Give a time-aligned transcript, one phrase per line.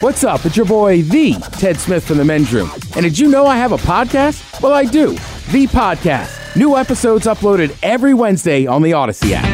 [0.00, 0.46] What's up?
[0.46, 2.70] It's your boy, The Ted Smith from the Men's Room.
[2.96, 4.62] And did you know I have a podcast?
[4.62, 5.08] Well, I do.
[5.52, 6.56] The Podcast.
[6.56, 9.44] New episodes uploaded every Wednesday on the Audacy app.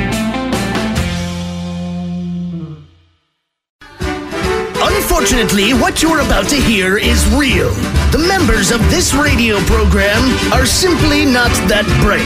[4.79, 7.71] Unfortunately, what you're about to hear is real.
[8.13, 12.23] The members of this radio program are simply not that bright,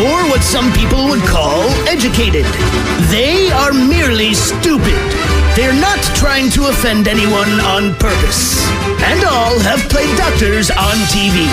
[0.00, 2.46] or what some people would call educated.
[3.10, 4.96] They are merely stupid.
[5.56, 8.62] They're not trying to offend anyone on purpose.
[9.02, 11.50] And all have played doctors on TV.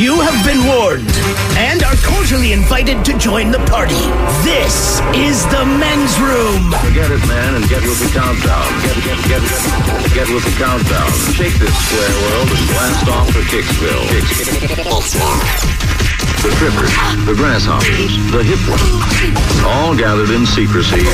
[0.00, 1.12] You have been warned
[1.60, 4.00] and are cordially invited to join the party.
[4.42, 6.72] This is the men's room.
[6.82, 8.66] Forget it, man, and get with the countdown.
[8.82, 11.10] Get, get, get, get, get with the countdown.
[11.36, 14.08] Shake this square world and blast off for Kicksville.
[16.44, 16.92] The trippers,
[17.26, 21.04] the grasshoppers, the hip ones, all gathered in secrecy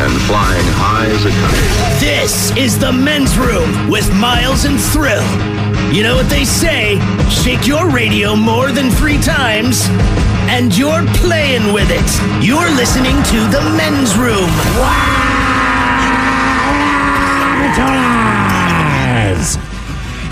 [0.00, 2.00] and flying high as a kite.
[2.00, 5.24] This is the men's room with Miles and Thrill.
[5.92, 6.98] You know what they say
[7.30, 9.86] shake your radio more than three times,
[10.48, 12.44] and you're playing with it.
[12.44, 14.50] You're listening to the men's room.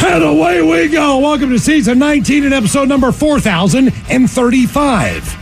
[0.05, 1.19] And away we go.
[1.19, 5.37] Welcome to season 19 and episode number 4035.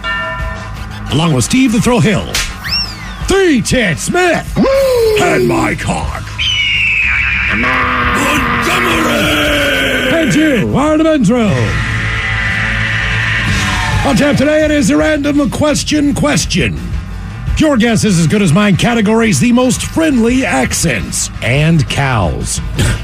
[1.13, 2.31] Along with Steve the Thrill Hill,
[3.27, 4.47] Three Ted Smith,
[5.23, 6.23] and my cock.
[10.13, 11.51] And you men's room.
[14.07, 16.75] On tap today, it is the random question question.
[17.61, 18.75] Your guess is as good as mine.
[18.75, 22.59] Categories the most friendly accents and cows.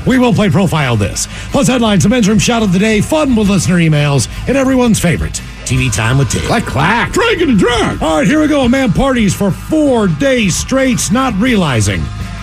[0.07, 1.29] we will play profile this.
[1.51, 4.99] Plus headlines, the men's room shout of the day, fun with listener emails, and everyone's
[4.99, 6.41] favorite TV time with Ted.
[6.45, 7.13] Clack, clack.
[7.13, 8.01] Drinking and drunk.
[8.01, 8.63] All right, here we go.
[8.63, 12.01] A man parties for four days straight, not realizing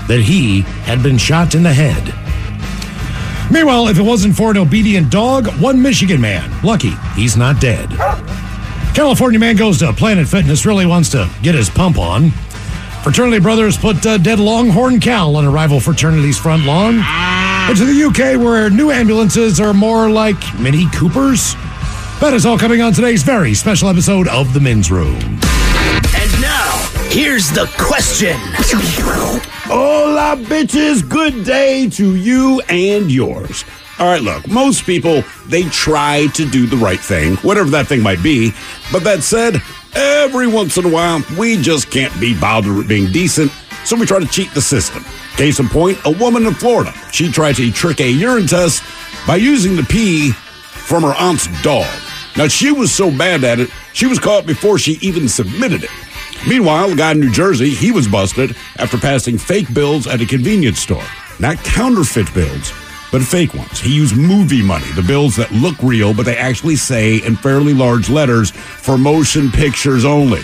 [0.07, 2.13] that he had been shot in the head.
[3.51, 7.89] Meanwhile, if it wasn't for an obedient dog, one Michigan man, lucky he's not dead.
[8.93, 12.29] California man goes to Planet Fitness, really wants to get his pump on.
[13.01, 17.01] Fraternity brothers put uh, dead Longhorn Cal on a rival fraternity's front lawn.
[17.03, 21.55] And to the UK, where new ambulances are more like Mini Coopers.
[22.21, 25.15] That is all coming on today's very special episode of The Men's Room.
[25.15, 28.37] And now, here's the question.
[29.65, 31.07] Hola, bitches.
[31.09, 33.65] Good day to you and yours.
[33.99, 38.01] All right, look, most people, they try to do the right thing, whatever that thing
[38.01, 38.51] might be.
[38.91, 39.61] But that said,
[39.93, 43.51] every once in a while, we just can't be bothered with being decent,
[43.85, 45.05] so we try to cheat the system.
[45.37, 46.91] Case in point, a woman in Florida.
[47.11, 48.83] She tried to trick a urine test
[49.27, 51.87] by using the pee from her aunt's dog.
[52.35, 55.91] Now, she was so bad at it, she was caught before she even submitted it.
[56.47, 60.25] Meanwhile, a guy in New Jersey, he was busted after passing fake bills at a
[60.25, 61.05] convenience store.
[61.39, 62.73] Not counterfeit bills,
[63.13, 63.79] but fake ones.
[63.79, 67.73] He used movie money, the bills that look real, but they actually say in fairly
[67.73, 70.41] large letters for motion pictures only.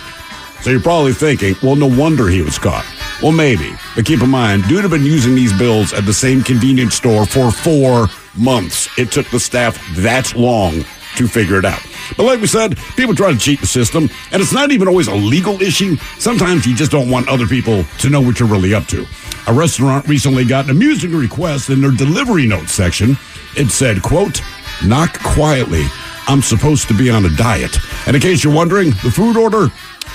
[0.62, 2.86] So you're probably thinking, well, no wonder he was caught.
[3.24, 3.74] Well, maybe.
[3.96, 7.26] But keep in mind, dude had been using these bills at the same convenience store
[7.26, 8.08] for four
[8.38, 8.88] months.
[9.00, 10.84] It took the staff that long
[11.16, 11.82] to figure it out.
[12.18, 15.08] But like we said, people try to cheat the system, and it's not even always
[15.08, 15.96] a legal issue.
[16.20, 19.08] Sometimes you just don't want other people to know what you're really up to.
[19.50, 23.18] A restaurant recently got an amusing request in their delivery note section.
[23.58, 24.44] It said, quote,
[24.86, 25.86] knock quietly.
[26.28, 27.76] I'm supposed to be on a diet.
[28.06, 29.70] And in case you're wondering, the food order,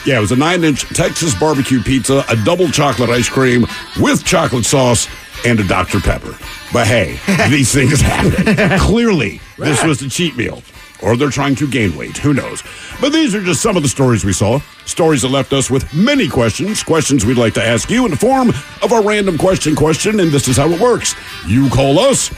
[0.06, 3.66] yeah, it was a nine inch Texas barbecue pizza, a double chocolate ice cream
[3.98, 5.08] with chocolate sauce,
[5.44, 5.98] and a Dr.
[5.98, 6.38] Pepper.
[6.72, 7.18] But hey,
[7.50, 8.78] these things happen.
[8.78, 10.62] Clearly, this was the cheat meal.
[11.02, 12.16] Or they're trying to gain weight.
[12.18, 12.62] Who knows?
[13.00, 14.60] But these are just some of the stories we saw.
[14.86, 18.16] Stories that left us with many questions, questions we'd like to ask you in the
[18.16, 18.50] form
[18.82, 21.14] of a random question question, and this is how it works.
[21.46, 22.30] You call us,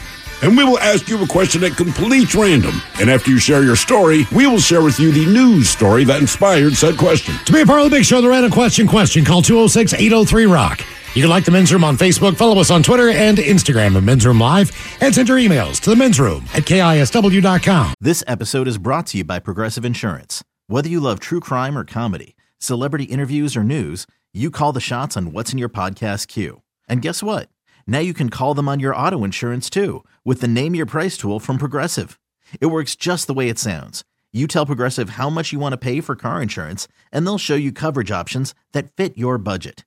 [0.42, 2.80] and we will ask you a question at complete random.
[3.00, 6.20] And after you share your story, we will share with you the news story that
[6.20, 7.34] inspired said question.
[7.44, 10.46] To be a part of the big show, the random question question, call 206 803
[10.46, 10.82] Rock.
[11.16, 14.02] You can like the men's room on Facebook, follow us on Twitter and Instagram at
[14.02, 14.70] Men's Room Live,
[15.00, 17.94] and send your emails to the men's room at KISW.com.
[17.98, 20.44] This episode is brought to you by Progressive Insurance.
[20.66, 25.16] Whether you love true crime or comedy, celebrity interviews or news, you call the shots
[25.16, 26.60] on what's in your podcast queue.
[26.86, 27.48] And guess what?
[27.86, 31.16] Now you can call them on your auto insurance too with the Name Your Price
[31.16, 32.20] tool from Progressive.
[32.60, 34.04] It works just the way it sounds.
[34.34, 37.54] You tell Progressive how much you want to pay for car insurance, and they'll show
[37.54, 39.86] you coverage options that fit your budget.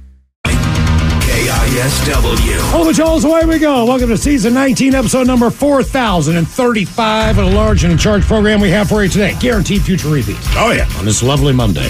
[1.31, 2.57] KISW.
[2.71, 3.23] Hello, Jones.
[3.23, 3.85] Away we go.
[3.85, 8.69] Welcome to season 19, episode number 4035 of a large and in charge program we
[8.69, 9.33] have for you today.
[9.39, 10.45] Guaranteed future repeats.
[10.57, 10.89] Oh, yeah.
[10.97, 11.89] On this lovely Monday.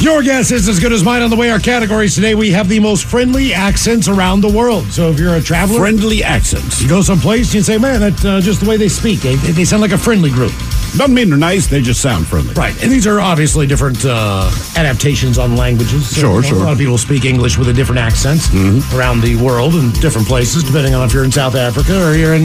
[0.00, 1.48] Your guess is as good as mine on the way.
[1.48, 4.84] Our categories today, we have the most friendly accents around the world.
[4.86, 6.82] So if you're a traveler, Friendly accents.
[6.82, 9.20] you go someplace, you say, man, that's uh, just the way they speak.
[9.20, 10.52] They, they sound like a friendly group.
[10.96, 12.54] Doesn't mean they're nice, they just sound friendly.
[12.54, 12.72] Right.
[12.82, 16.14] And these are obviously different uh, adaptations on languages.
[16.14, 18.48] So, Sure, A lot of people speak English with a different accents
[18.94, 22.34] around the world and different places, depending on if you're in South Africa or you're
[22.34, 22.44] in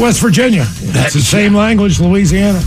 [0.00, 0.64] West Virginia.
[0.80, 2.62] It's the same language, Louisiana.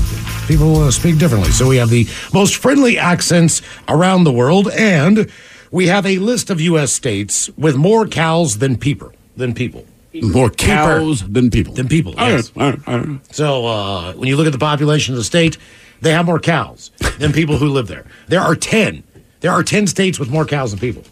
[0.48, 1.52] People uh, speak differently.
[1.52, 5.30] So we have the most friendly accents around the world, and
[5.72, 6.92] we have a list of U.S.
[6.94, 9.12] states with more cows than people.
[9.36, 9.86] Than people.
[10.22, 11.74] More cows than people.
[11.74, 12.52] Than people, All yes.
[12.56, 13.36] right, all right, all right.
[13.36, 15.58] So uh, when you look at the population of the state,
[16.02, 18.06] they have more cows than people who live there.
[18.28, 19.04] There are 10.
[19.42, 21.04] There are 10 states with more cows than people.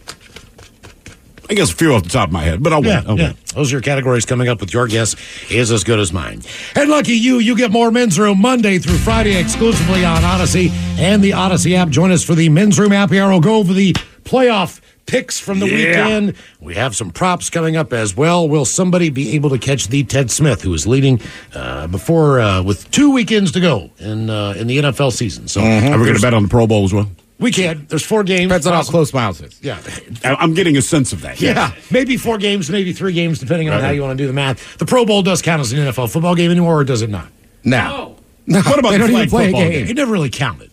[1.48, 3.08] I guess a few off the top of my head, but I'll Yeah, wait.
[3.10, 3.28] I'll yeah.
[3.30, 3.46] wait.
[3.54, 5.16] Those are your categories coming up with your guess
[5.52, 6.42] is as good as mine.
[6.76, 11.24] And lucky you, you get more Men's Room Monday through Friday exclusively on Audacy and
[11.24, 11.90] the Audacy app.
[11.90, 13.30] Join us for the Men's Room Happy Hour.
[13.30, 13.94] We'll go over the
[14.24, 15.76] playoff picks from the Yeah.
[16.08, 16.34] weekend.
[16.60, 18.48] We have some props coming up as well.
[18.50, 21.20] Will somebody be able to catch the Ted Smith, who is leading
[21.54, 25.48] uh, before uh, with two weekends to go in uh, in the NFL season?
[25.48, 27.10] So Are we going to bet on the Pro Bowl as well?
[27.38, 27.86] We can.
[27.90, 28.44] There's four games.
[28.48, 29.60] Depends on how close Miles is.
[29.62, 29.78] Yeah.
[30.24, 31.42] I- I'm getting a sense of that.
[31.42, 33.84] Yeah, maybe four games, maybe three games, depending on Right.
[33.84, 34.78] how you want to do the math.
[34.78, 37.28] The Pro Bowl does count as an NFL football game anymore, or does it not?
[37.66, 38.16] Now,
[38.48, 39.72] What about they the don't flag even play a game.
[39.72, 39.88] game?
[39.88, 40.72] It never really counted.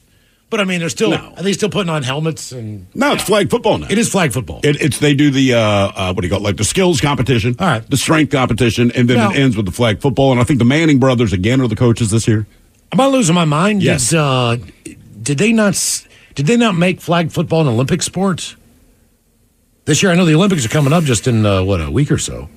[0.53, 1.33] But I mean, they're still No.
[1.35, 3.87] are they still putting on helmets and No, it's flag football now.
[3.89, 4.61] it is flag football.
[4.63, 6.45] It, it's they do the uh, uh, what do you call it?
[6.45, 7.89] Like the skills competition, All right.
[7.91, 10.31] the strength competition, and then Now- it ends with the flag football.
[10.31, 12.47] And I think the Manning brothers again are the coaches this year.
[12.93, 13.83] Am I losing my mind?
[13.83, 14.11] Yes.
[14.11, 14.57] Did, uh,
[15.23, 15.75] did they not?
[16.35, 18.55] Did they not make flag football an Olympic sport?
[19.87, 22.11] This year, I know the Olympics are coming up just in uh, what a week
[22.13, 22.51] or so.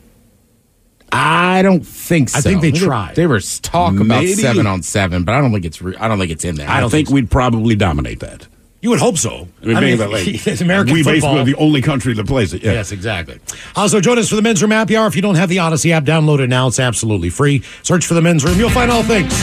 [1.15, 2.39] I don't think so.
[2.39, 3.15] I think they were- tried.
[3.15, 5.81] There was talk about seven on seven, but I don't think it's.
[5.81, 6.69] Re- I don't think it's in there.
[6.69, 7.13] I, don't think, think so.
[7.15, 8.47] we'd probably dominate that.
[8.81, 9.47] You would hope so.
[9.63, 11.13] I mean, that like, it's American we football.
[11.35, 12.61] basically are the only country that plays it.
[12.63, 12.73] Yeah.
[12.73, 13.39] Yes, exactly.
[13.75, 15.07] Uh, also, join us for the Men's Room Happy Hour.
[15.07, 16.67] If you don't have the Audacy app, download it now.
[16.67, 17.63] It's absolutely free.
[17.81, 18.59] Search for the Men's Room.
[18.59, 19.33] You'll find all things,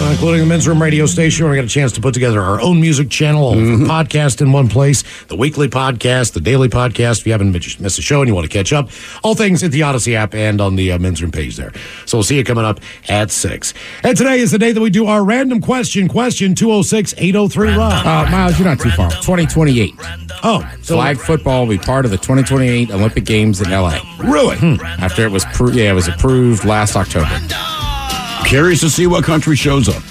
[0.00, 1.48] uh, including the Men's Room radio station.
[1.48, 3.84] We got a chance to put together our own music channel, all Mm-hmm.
[3.86, 7.20] podcast in one place, the weekly podcast, the daily podcast.
[7.20, 8.88] If you haven't missed missed a show and you want to catch up,
[9.22, 11.72] all things at the Audacy app and on the uh, Men's Room page there.
[12.06, 13.74] So we'll see you coming up at 6.
[14.02, 18.06] And today is the day that we do our random question, question 206 803 Rock.
[18.06, 19.10] Uh, Miles, you're not too far.
[19.10, 19.94] 2028.
[20.42, 23.98] Oh, so Flag football will be part of the 2028 Olympic Games in LA.
[24.20, 24.56] Really?
[24.56, 24.76] Hmm.
[24.84, 27.28] After it was, pro- yeah, it was approved last October.
[28.44, 30.02] Curious to see what country shows up.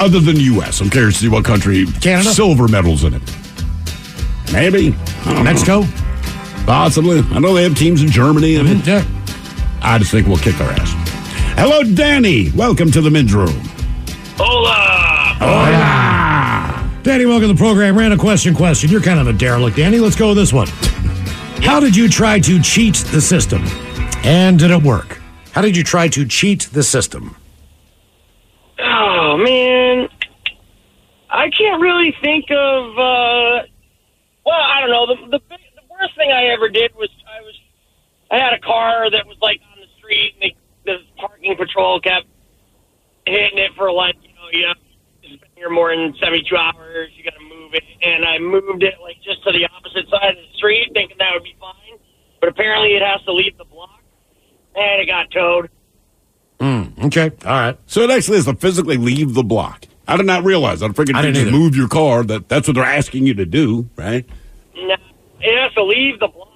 [0.00, 2.30] Other than U.S., I'm curious to see what country Canada?
[2.30, 3.22] silver medals in it.
[4.52, 4.90] Maybe.
[5.42, 5.80] Mexico?
[5.82, 5.88] know.
[6.64, 7.20] Possibly.
[7.30, 8.58] I know they have teams in Germany.
[8.58, 9.04] I mean, mm-hmm, Yeah.
[9.82, 10.92] I just think we'll kick their ass.
[11.58, 12.50] Hello, Danny.
[12.52, 13.60] Welcome to the men's room.
[14.38, 15.36] Hola.
[15.38, 17.00] Hola!
[17.02, 17.96] Danny, welcome to the program.
[17.96, 18.90] Random question question.
[18.90, 19.98] You're kind of a derelict, Danny.
[19.98, 20.68] Let's go with this one.
[21.62, 23.62] How did you try to cheat the system?
[24.24, 25.20] And did it work?
[25.52, 27.36] How did you try to cheat the system?
[29.26, 30.06] Oh man,
[31.28, 32.94] I can't really think of.
[32.94, 33.66] uh
[34.46, 35.06] Well, I don't know.
[35.06, 37.54] The, the the worst thing I ever did was I was
[38.30, 41.98] I had a car that was like on the street, and they, the parking patrol
[41.98, 42.26] kept
[43.26, 46.56] hitting it for like you know you have to spend here more than seventy two
[46.56, 47.10] hours.
[47.16, 50.38] You got to move it, and I moved it like just to the opposite side
[50.38, 51.98] of the street, thinking that would be fine.
[52.38, 54.04] But apparently, it has to leave the block,
[54.76, 55.68] and it got towed.
[56.58, 57.30] Mm, okay.
[57.44, 57.78] All right.
[57.86, 59.84] So it actually has to physically leave the block.
[60.08, 60.82] I did not realize.
[60.82, 62.22] I figured I didn't just move your car.
[62.22, 64.24] That that's what they're asking you to do, right?
[64.76, 64.94] No,
[65.40, 66.48] it has to leave the block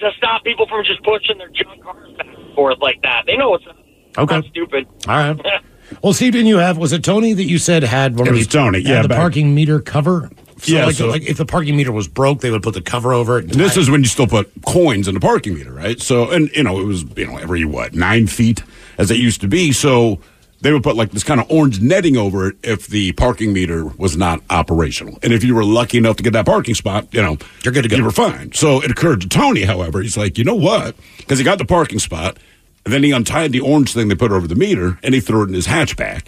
[0.00, 3.24] to stop people from just pushing their junk cars back and forth like that.
[3.26, 3.76] They know what's up.
[4.16, 4.36] Okay.
[4.36, 4.86] Not stupid.
[5.06, 5.40] All right.
[6.02, 8.36] Well, Steve, didn't you have, was it Tony that you said had one It of
[8.36, 8.52] was these?
[8.52, 10.28] Tony, yeah, the back- parking meter cover?
[10.58, 12.82] So Yeah, like, so- like if the parking meter was broke, they would put the
[12.82, 13.44] cover over it.
[13.44, 15.98] and And this is when you still put coins in the parking meter, right?
[15.98, 18.62] So, and you know, it was you know every what nine feet
[18.98, 19.72] as it used to be.
[19.72, 20.20] So
[20.60, 23.84] they would put like this kind of orange netting over it if the parking meter
[23.84, 25.18] was not operational.
[25.22, 27.82] And if you were lucky enough to get that parking spot, you know, You're good
[27.82, 27.96] to go.
[27.96, 28.52] You were fine.
[28.52, 30.96] So it occurred to Tony, however, he's like, you know what?
[31.18, 32.38] Because he got the parking spot,
[32.84, 35.42] and then he untied the orange thing they put over the meter, and he threw
[35.42, 36.26] it in his hatchback.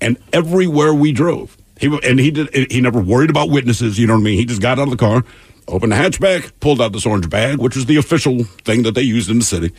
[0.00, 2.72] And everywhere we drove, he and he did.
[2.72, 3.98] He never worried about witnesses.
[3.98, 4.38] You know what I mean?
[4.38, 5.24] He just got out of the car,
[5.68, 9.02] opened the hatchback, pulled out this orange bag, which was the official thing that they
[9.02, 9.72] used in the city,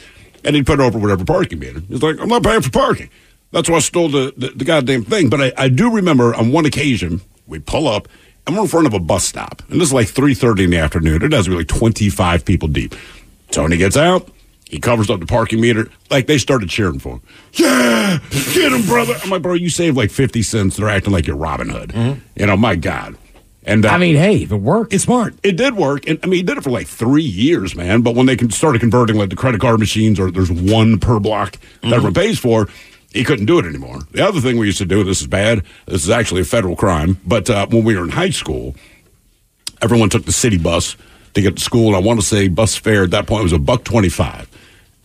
[0.43, 1.81] and he'd put it over whatever parking meter.
[1.81, 3.09] He's like, I'm not paying for parking.
[3.51, 5.29] That's why I stole the, the, the goddamn thing.
[5.29, 8.07] But I, I do remember on one occasion we pull up
[8.45, 10.69] and we're in front of a bus stop, and this is like three thirty in
[10.69, 11.21] the afternoon.
[11.21, 12.95] It has to be like twenty five people deep.
[13.51, 14.29] Tony gets out.
[14.69, 15.89] He covers up the parking meter.
[16.09, 17.21] Like they started cheering for him.
[17.53, 18.19] Yeah,
[18.53, 19.15] get him, brother.
[19.23, 20.77] I'm like, bro, you saved like 50 cents.
[20.77, 21.89] They're acting like you're Robin Hood.
[21.89, 22.19] Mm-hmm.
[22.35, 23.17] You know, my God.
[23.67, 25.35] And uh, I mean, hey, if it worked, it's smart.
[25.43, 26.07] it did work.
[26.07, 28.01] And I mean, he did it for like three years, man.
[28.01, 31.19] But when they can started converting like the credit card machines or there's one per
[31.19, 32.69] block that everyone pays for,
[33.11, 33.99] he couldn't do it anymore.
[34.11, 36.77] The other thing we used to do, this is bad, this is actually a federal
[36.77, 38.75] crime, but uh, when we were in high school,
[39.81, 40.95] everyone took the city bus
[41.33, 41.87] to get to school.
[41.87, 44.47] And I want to say bus fare at that point was a buck 25.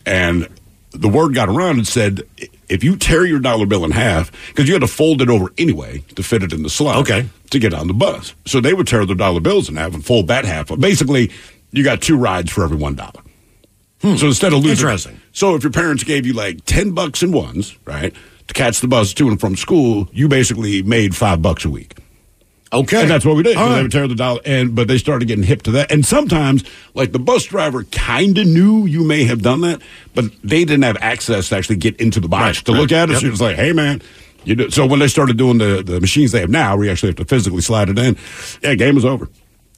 [0.05, 0.47] And
[0.91, 2.21] the word got around and said,
[2.69, 5.51] if you tear your dollar bill in half, because you had to fold it over
[5.57, 7.27] anyway to fit it in the slot Okay.
[7.51, 8.33] to get on the bus.
[8.45, 10.67] So they would tear their dollar bills in half and fold that half.
[10.67, 11.31] But basically,
[11.71, 13.21] you got two rides for every one dollar.
[14.01, 14.15] Hmm.
[14.15, 15.21] So instead of losing, Interesting.
[15.31, 18.13] So if your parents gave you like ten bucks in ones, right,
[18.47, 21.95] to catch the bus to and from school, you basically made five bucks a week.
[22.73, 23.01] Okay.
[23.01, 23.55] And that's what we did.
[23.57, 25.91] All They would tear the dollar, and but they started getting hip to that.
[25.91, 26.63] And sometimes,
[26.95, 29.81] like the bus driver, kind of knew you may have done that,
[30.15, 33.09] but they didn't have access to actually get into the box Right, to look at
[33.09, 33.13] it.
[33.13, 33.21] Yep.
[33.21, 34.01] So it was like, hey man,
[34.43, 34.69] you do.
[34.71, 37.25] So when they started doing the the machines they have now, you actually have to
[37.25, 38.17] physically slide it in,
[38.63, 39.29] yeah, game was over.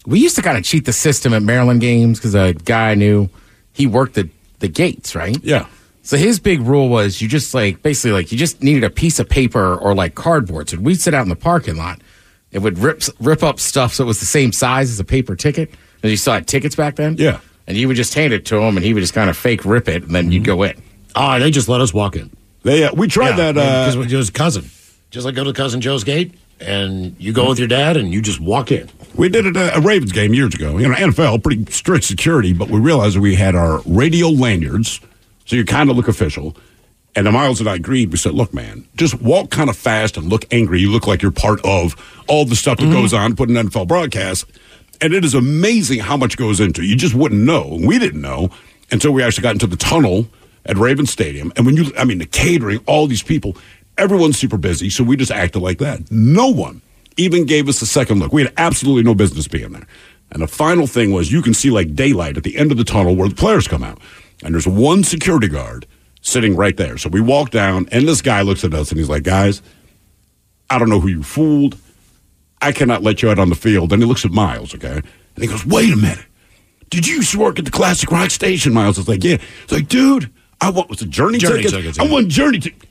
[0.05, 2.95] we used to kind of cheat the system at Maryland games because a guy I
[2.95, 3.29] knew
[3.73, 5.37] he worked the the gates, right?
[5.43, 5.67] Yeah.
[6.03, 9.19] So his big rule was you just like basically like you just needed a piece
[9.19, 10.69] of paper or like cardboard.
[10.69, 11.99] So we'd sit out in the parking lot.
[12.55, 15.35] It would rip rip up stuff so it was the same size as a paper
[15.35, 15.69] ticket.
[16.01, 17.17] And you still had tickets back then.
[17.17, 17.41] Yeah.
[17.67, 19.65] And you would just hand it to him, and he would just kind of fake
[19.65, 20.81] rip it, and then you'd go in.
[21.15, 22.31] Ah, they just let us walk in.
[22.63, 23.57] They uh, we tried that.
[23.57, 24.69] Uh, because it was cousin.
[25.11, 28.21] Just like go to cousin Joe's gate, and you go with your dad, and you
[28.21, 28.89] just walk in.
[29.15, 30.77] We did it at a Ravens game years ago.
[30.77, 35.01] You know, NFL, pretty strict security, but we realized that we had our radio lanyards,
[35.45, 36.55] so you kind of look official.
[37.15, 38.11] And the Miles and I agreed.
[38.11, 40.81] We said, look, man, just walk kind of fast and look angry.
[40.81, 41.95] You look like you're part of
[42.27, 42.93] all the stuff that mm-hmm.
[42.93, 44.45] goes on, put an NFL broadcast.
[44.99, 46.85] And it is amazing how much goes into it.
[46.85, 47.79] You just wouldn't know.
[47.81, 48.49] We didn't know
[48.91, 50.27] until we actually got into the tunnel
[50.65, 51.53] at Raven Stadium.
[51.55, 53.55] And when you, I mean, the catering, all these people,
[53.97, 54.89] everyone's super busy.
[54.89, 56.11] So we just acted like that.
[56.11, 56.81] No one
[57.17, 58.33] even gave us a second look.
[58.33, 59.87] We had absolutely no business being there.
[60.31, 62.83] And the final thing was you can see like daylight at the end of the
[62.83, 63.99] tunnel where the players come out.
[64.43, 65.85] And there's one security guard
[66.25, 66.97] sitting right there.
[66.97, 69.61] So we walk down, and this guy looks at us and he's like, guys,
[70.69, 71.77] I don't know who you fooled.
[72.61, 73.93] I cannot let you out on the field.
[73.93, 74.95] And he looks at Miles, okay?
[74.95, 76.25] And he goes, wait a minute.
[76.89, 78.97] Did you used to work at the Classic Rock Station, Miles?
[78.97, 79.37] It's like, yeah.
[79.63, 81.73] It's like, dude, I want, was it Journey, Journey tickets?
[81.73, 82.85] tickets, I want Journey tickets.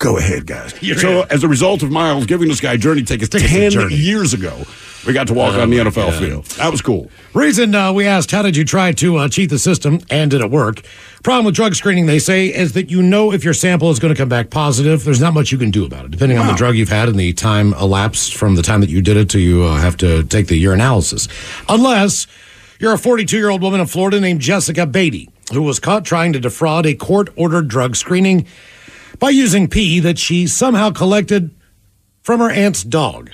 [0.00, 0.74] Go ahead, guys.
[0.98, 3.94] so, as a result of Miles giving this guy Journey tickets ten Journey.
[3.94, 4.64] years ago,
[5.06, 6.18] we got to walk Oh, on the NFL God.
[6.18, 6.44] field.
[6.56, 7.10] That was cool.
[7.34, 10.40] Reason uh, we asked, how did you try to uh, cheat the system and did
[10.40, 10.80] it work?
[11.22, 14.12] Problem with drug screening, they say, is that you know if your sample is going
[14.14, 15.04] to come back positive.
[15.04, 17.20] There's not much you can do about it, depending on the drug you've had and
[17.20, 20.22] the time elapsed from the time that you did it to you uh, have to
[20.24, 21.28] take the urinalysis.
[21.68, 22.26] Unless
[22.78, 26.32] you're a 42 year old woman in Florida named Jessica Beatty, who was caught trying
[26.32, 28.46] to defraud a court ordered drug screening
[29.20, 31.54] by using pee that she somehow collected
[32.22, 33.30] from her aunt's dog.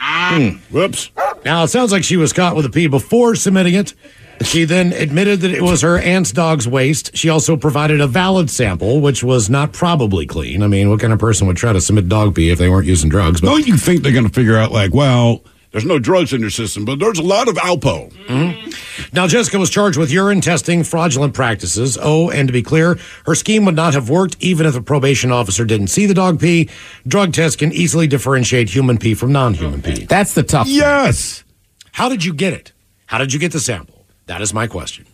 [0.00, 0.58] Hmm.
[0.70, 1.10] Whoops.
[1.44, 3.94] Now, it sounds like she was caught with a pee before submitting it.
[4.42, 7.16] She then admitted that it was her aunt's dog's waste.
[7.16, 10.62] She also provided a valid sample, which was not probably clean.
[10.62, 12.86] I mean, what kind of person would try to submit dog pee if they weren't
[12.86, 13.40] using drugs?
[13.40, 16.40] But Don't you think they're going to figure out, like, well, there's no drugs in
[16.40, 18.10] your system, but there's a lot of Alpo.
[18.12, 19.14] Mm-hmm.
[19.14, 21.98] Now, Jessica was charged with urine testing fraudulent practices.
[22.00, 25.30] Oh, and to be clear, her scheme would not have worked even if a probation
[25.30, 26.68] officer didn't see the dog pee.
[27.06, 30.04] Drug tests can easily differentiate human pee from non human pee.
[30.06, 30.68] That's the tough.
[30.68, 31.44] Yes.
[31.92, 32.72] How did you get it?
[33.06, 34.06] How did you get the sample?
[34.26, 35.06] That is my question.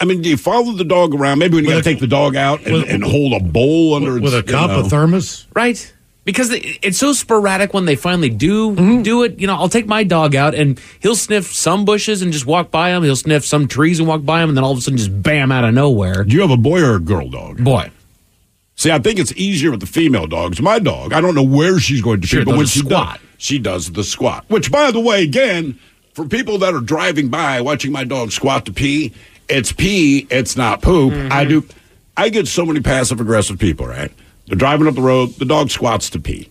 [0.00, 1.40] I mean, do you follow the dog around?
[1.40, 4.20] Maybe when you got to take the dog out and, and hold a bowl under
[4.20, 4.80] With a its, you cup, know.
[4.80, 5.46] a thermos?
[5.54, 5.92] Right.
[6.28, 9.40] Because it's so sporadic when they finally do do it.
[9.40, 12.70] You know, I'll take my dog out and he'll sniff some bushes and just walk
[12.70, 13.02] by them.
[13.02, 15.22] He'll sniff some trees and walk by them, and then all of a sudden, just
[15.22, 16.24] bam, out of nowhere.
[16.24, 17.64] Do you have a boy or a girl dog?
[17.64, 17.90] Boy.
[18.76, 20.60] See, I think it's easier with the female dogs.
[20.60, 23.14] My dog, I don't know where she's going to Sure, pee, but when she squat.
[23.14, 24.44] does, she does the squat.
[24.48, 25.78] Which, by the way, again,
[26.12, 29.14] for people that are driving by watching my dog squat to pee,
[29.48, 31.14] it's pee, it's not poop.
[31.14, 31.32] Mm-hmm.
[31.32, 31.66] I do.
[32.18, 33.86] I get so many passive aggressive people.
[33.86, 34.12] Right?
[34.48, 35.30] They're driving up the road.
[35.34, 36.48] The dog squats to pee.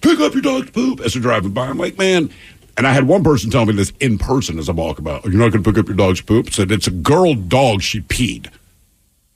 [0.00, 1.66] Pick up your dog's poop as they're driving by.
[1.66, 2.30] I'm like, man.
[2.78, 5.24] And I had one person tell me this in person as I walk about.
[5.24, 6.50] You're not going to pick up your dog's poop.
[6.52, 7.80] Said it's a girl dog.
[7.82, 8.46] She peed.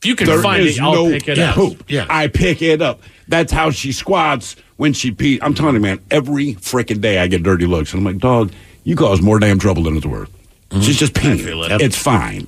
[0.02, 1.54] If you can There find is it, I'll no pick it up.
[1.54, 1.84] poop.
[1.88, 2.06] Yeah.
[2.08, 3.00] I pick it up.
[3.28, 5.40] That's how she squats when she pees.
[5.42, 7.92] I'm telling you, man, every freaking day I get dirty looks.
[7.94, 8.52] And I'm like, dog,
[8.84, 10.30] you cause more damn trouble than it's worth.
[10.82, 11.80] She's just peeing.
[11.80, 12.46] It's fine.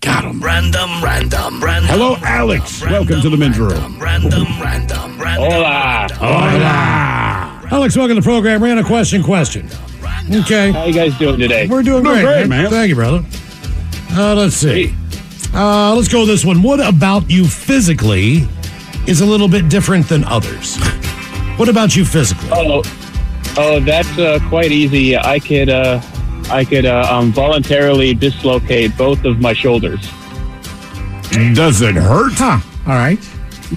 [0.00, 0.40] Got him.
[0.40, 1.90] Random, random, random.
[1.90, 2.80] Hello, Alex.
[2.82, 3.98] Welcome to the men's room.
[4.00, 6.16] Random, random, random.
[6.16, 7.68] Hola.
[7.70, 8.62] Alex, welcome to the program.
[8.62, 9.68] Ran a question question.
[10.34, 10.72] Okay.
[10.72, 11.66] How you guys doing today?
[11.66, 12.70] We're doing Doing great, great, man.
[12.70, 13.22] Thank you, brother.
[14.12, 14.94] Uh, let's see.
[15.52, 16.62] Uh, let's go with this one.
[16.62, 18.48] What about you physically
[19.06, 20.78] is a little bit different than others?
[21.58, 22.48] What about you physically?
[22.52, 22.82] Oh,
[23.58, 25.18] oh, that's uh, quite easy.
[25.18, 26.00] I could, uh,
[26.50, 30.00] I could uh, um, voluntarily dislocate both of my shoulders.
[31.54, 32.32] Does it hurt?
[32.34, 32.58] Huh.
[32.86, 33.18] All right.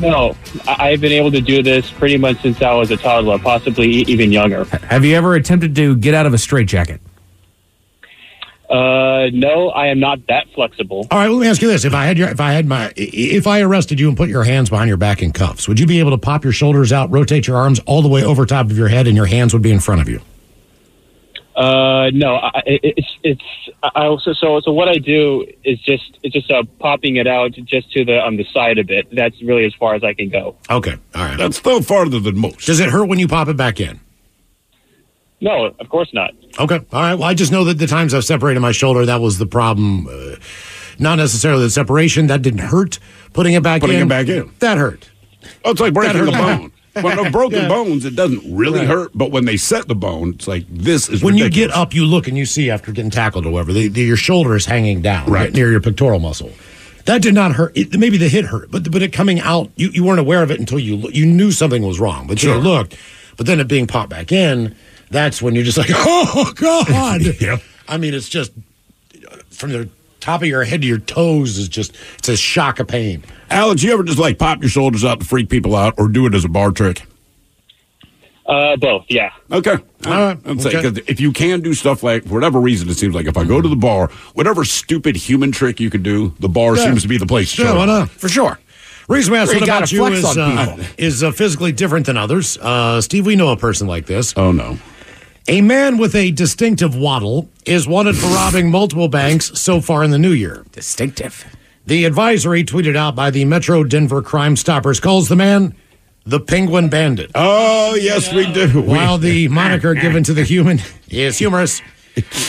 [0.01, 0.36] No,
[0.67, 3.88] I- I've been able to do this pretty much since I was a toddler, possibly
[3.99, 4.63] e- even younger.
[4.65, 6.99] Have you ever attempted to get out of a straitjacket?
[8.69, 11.05] Uh, no, I am not that flexible.
[11.12, 12.91] All right, let me ask you this: If I had your, if I had my,
[12.95, 15.86] if I arrested you and put your hands behind your back in cuffs, would you
[15.86, 18.65] be able to pop your shoulders out, rotate your arms all the way over top
[18.71, 20.21] of your head, and your hands would be in front of you?
[21.56, 23.44] Uh, no, I, I- it's it's.
[23.84, 27.52] I also so so what I do is just it's just uh, popping it out
[27.52, 29.08] just to the on the side of it.
[29.12, 30.56] That's really as far as I can go.
[30.70, 31.38] Okay, all right.
[31.38, 32.66] That's still farther than most.
[32.66, 34.00] Does it hurt when you pop it back in?
[35.42, 36.32] No, of course not.
[36.58, 36.76] Okay.
[36.94, 37.16] All right.
[37.16, 40.08] Well, I just know that the times I've separated my shoulder, that was the problem.
[40.08, 40.36] Uh,
[41.00, 42.28] not necessarily the separation.
[42.28, 42.98] That didn't hurt.
[43.34, 44.04] Putting it back Putting in.
[44.04, 44.52] it back in.
[44.60, 45.10] That hurt.
[45.66, 46.72] Oh, it's like breaking That the bone.
[47.01, 47.67] When they're broken Yeah.
[47.67, 48.88] bones, it doesn't really Right.
[48.88, 49.12] hurt.
[49.15, 52.06] But when they set the bone, it's like this is When you get up, you
[52.06, 55.01] look and you see after getting tackled or whatever, the, the, your shoulder is hanging
[55.01, 55.45] down Right.
[55.45, 56.51] right near your pectoral muscle.
[57.06, 57.75] That did not hurt.
[57.75, 60.51] It, maybe the hit hurt, but but it coming out, you, you weren't aware of
[60.51, 62.56] it until you you knew something was wrong, but Sure.
[62.56, 62.95] you looked.
[63.36, 64.73] But then it being popped back in,
[65.10, 67.21] that's when you're just like, oh god.
[67.41, 67.58] Yeah.
[67.89, 68.51] I mean, it's just
[69.49, 69.89] from the
[70.23, 73.23] top of your head to your toes is just it's a shock of pain.
[73.49, 76.25] Alex, you ever just like pop your shoulders out to freak people out, or do
[76.25, 77.03] it as a bar trick?
[78.45, 79.31] Uh, both, yeah.
[79.51, 79.77] Okay.
[80.05, 80.38] All right.
[80.45, 80.89] I'm saying, Okay.
[80.89, 83.45] 'cause if you can do stuff like, for whatever reason, it seems like if I
[83.45, 86.86] go to the bar, whatever stupid human trick you could do, the bar Yeah.
[86.86, 88.09] seems to be the place to Yeah, show why not?
[88.09, 88.59] For sure.
[89.07, 92.57] Reason we asked what about you is, uh, is uh, physically different than others.
[92.57, 94.33] Uh, Steve, we know a person like this.
[94.36, 94.77] Oh, no.
[95.47, 100.12] A man with a distinctive waddle is wanted for robbing multiple banks so far in
[100.12, 100.65] the new year.
[100.71, 101.45] Distinctive.
[101.86, 105.75] The advisory tweeted out by the Metro Denver Crime Stoppers calls the man
[106.25, 107.29] the Penguin Bandit.
[107.36, 108.82] Oh, yes, we do.
[108.84, 110.79] While the moniker given to the human
[111.10, 111.82] is humorous,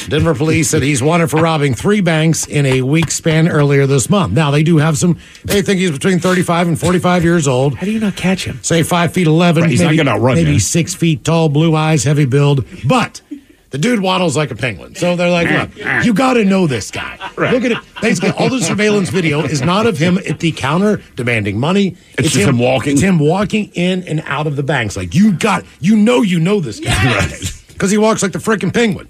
[0.08, 4.10] Denver police said he's wanted for robbing three banks in a week span earlier this
[4.10, 4.32] month.
[4.32, 7.76] Now, they do have some, they think he's between 35 and 45 years old.
[7.76, 8.62] How do you not catch him?
[8.62, 10.58] Say five feet 11, Right, he's not maybe, gonna outrun maybe you.
[10.60, 12.66] six feet tall, blue eyes, heavy build.
[12.86, 13.22] But
[13.70, 14.94] The dude waddles like a penguin.
[14.94, 17.18] So they're like, look, you got to know this guy.
[17.36, 17.78] Look at it.
[18.00, 21.96] Basically, all the surveillance video is not of him at the counter demanding money.
[22.18, 22.92] It's just him walking?
[22.92, 24.96] It's him walking in and out of the banks.
[24.96, 27.28] Like, you got, you know, you know this guy.
[27.74, 29.08] Because he walks like the freaking penguin.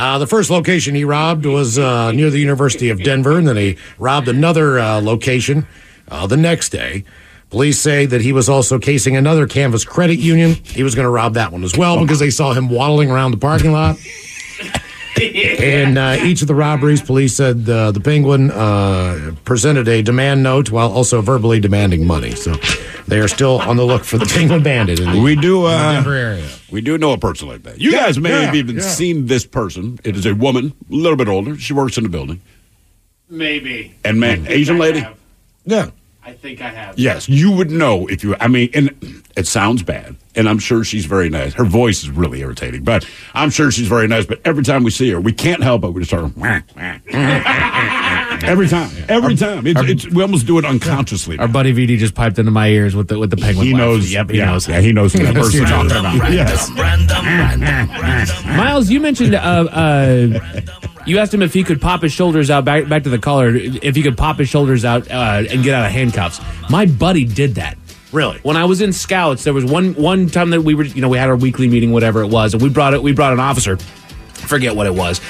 [0.00, 3.58] Uh, the first location he robbed was uh, near the University of Denver, and then
[3.58, 5.66] he robbed another uh, location
[6.08, 7.04] uh, the next day.
[7.50, 10.54] Police say that he was also casing another Canvas credit union.
[10.64, 13.32] He was going to rob that one as well because they saw him waddling around
[13.32, 13.98] the parking lot.
[15.20, 20.42] And uh, each of the robberies, police said uh, the Penguin uh, presented a demand
[20.42, 22.32] note while also verbally demanding money.
[22.32, 22.54] So
[23.06, 25.00] they are still on the look for the Penguin Bandit.
[25.00, 25.66] In the, We do.
[25.66, 26.48] in the Uh, Denver area.
[26.70, 27.80] We do know a person like that.
[27.80, 28.82] You Yeah, guys may yeah, have even yeah.
[28.82, 29.98] seen this person.
[30.04, 31.56] It is a woman, a little bit older.
[31.58, 32.40] She works in the building.
[33.28, 33.94] Maybe.
[34.04, 35.06] And man, Asian lady.
[35.64, 35.90] Yeah.
[36.24, 36.98] I think I have.
[36.98, 38.36] Yes, you would know if you.
[38.40, 38.90] I mean, and
[39.36, 41.54] it sounds bad, and I'm sure she's very nice.
[41.54, 44.26] Her voice is really irritating, but I'm sure she's very nice.
[44.26, 45.90] But every time we see her, we can't help it.
[45.90, 46.32] We just start.
[48.44, 49.66] every time, every time.
[49.66, 51.38] It's, it's, we almost do it unconsciously.
[51.38, 53.66] Our buddy VD just piped into my ears with the with the penguin.
[53.66, 53.80] He laugh.
[53.80, 54.12] knows.
[54.12, 54.68] Yep, he yeah, knows.
[54.68, 55.92] Yeah, he knows who that person what you're is.
[55.92, 56.32] talking about.
[56.32, 56.70] Yes.
[56.70, 58.56] Random, random, random.
[58.56, 60.40] Miles, you mentioned uh, uh,
[61.06, 63.54] you asked him if he could pop his shoulders out back back to the collar.
[63.54, 66.40] if he could pop his shoulders out uh, and get out of handcuffs.
[66.70, 67.76] My buddy did that.
[68.12, 68.38] Really?
[68.42, 71.08] When I was in scouts, there was one one time that we were you know
[71.08, 73.40] we had our weekly meeting, whatever it was, and we brought it we brought an
[73.40, 75.20] officer, forget what it was,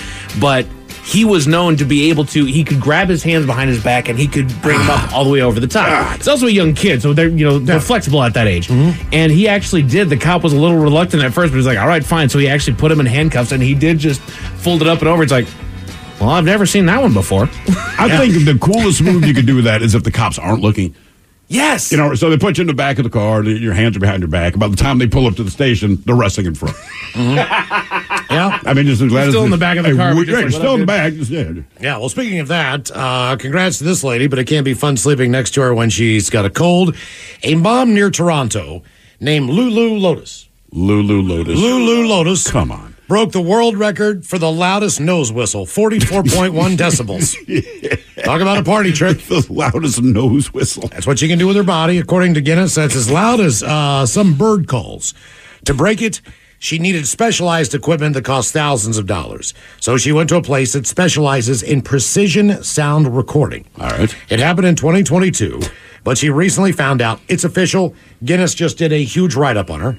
[0.41, 0.67] but.
[1.03, 2.45] He was known to be able to.
[2.45, 5.25] He could grab his hands behind his back, and he could bring them up all
[5.25, 6.19] the way over the top.
[6.19, 8.69] He's also a young kid, so they're you know they're flexible at that age.
[8.69, 9.09] Mm-hmm.
[9.13, 10.09] And he actually did.
[10.09, 12.39] The cop was a little reluctant at first, but he's like, "All right, fine." So
[12.39, 15.25] he actually put him in handcuffs, and he did just fold it up and over.
[15.25, 15.49] It's like,
[16.21, 17.45] well, I've never seen that one before.
[17.99, 20.61] I think the coolest move you could do with that is if the cops aren't
[20.61, 20.95] looking.
[21.53, 21.91] Yes.
[21.91, 24.01] You know, so they put you in the back of the car, your hands are
[24.01, 24.57] behind your back.
[24.57, 26.77] By the time they pull up to the station, they're resting in front.
[27.17, 28.61] Yeah.
[28.65, 30.25] I mean, just as glad Still as in the back of the Hey, car, we-
[30.25, 31.13] but yeah, like, still in the back.
[31.15, 31.51] Just, yeah.
[31.81, 34.97] Yeah, well, speaking of that, uh, congrats to this lady, but it can't be fun
[34.97, 36.95] sleeping next to her when she's got a cold.
[37.43, 38.85] A mom near Toronto
[39.19, 40.49] named Lulu Lotus.
[40.71, 41.59] Lulu Lotus.
[41.59, 42.49] Lulu Lotus.
[42.49, 42.95] Come on.
[43.11, 47.35] Broke the world record for the loudest nose whistle, 44.1 decibels.
[48.23, 49.19] Talk about a party trick.
[49.27, 50.87] The loudest nose whistle.
[50.87, 51.99] That's what she can do with her body.
[51.99, 55.13] According to Guinness, that's as loud as uh, some bird calls.
[55.65, 56.21] To break it,
[56.61, 59.55] she needed specialized equipment that cost thousands of dollars.
[59.81, 63.65] So she went to a place that specializes in precision sound recording.
[63.81, 64.15] All right.
[64.29, 65.61] It happened in 2022,
[66.05, 67.95] but she recently found out it's official.
[68.25, 69.99] Guinness just did a huge write up on her.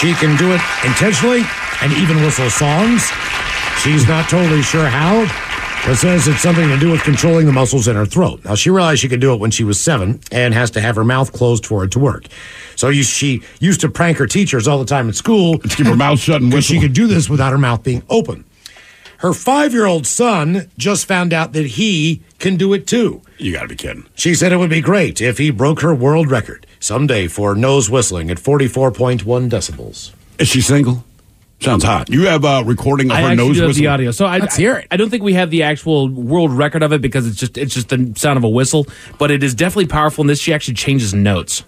[0.00, 1.42] She can do it intentionally
[1.82, 3.02] and even whistle songs.
[3.82, 5.26] She's not totally sure how,
[5.86, 8.44] but says it's something to do with controlling the muscles in her throat.
[8.44, 10.96] Now, she realized she could do it when she was seven and has to have
[10.96, 12.24] her mouth closed for it to work.
[12.76, 15.58] So you, she used to prank her teachers all the time at school.
[15.58, 18.02] To keep her mouth shut and Because she could do this without her mouth being
[18.08, 18.44] open.
[19.24, 23.22] Her five year old son just found out that he can do it too.
[23.38, 24.04] You got to be kidding.
[24.14, 27.88] She said it would be great if he broke her world record someday for nose
[27.88, 30.12] whistling at 44.1 decibels.
[30.38, 31.04] Is she single?
[31.60, 32.10] Sounds hot.
[32.10, 33.80] You have a recording of I her actually nose do have whistle.
[33.80, 34.10] the audio.
[34.10, 34.88] So I, Let's hear it.
[34.90, 37.72] I don't think we have the actual world record of it because it's just it's
[37.72, 38.86] just the sound of a whistle,
[39.18, 40.20] but it is definitely powerful.
[40.20, 41.64] And this she actually changes notes.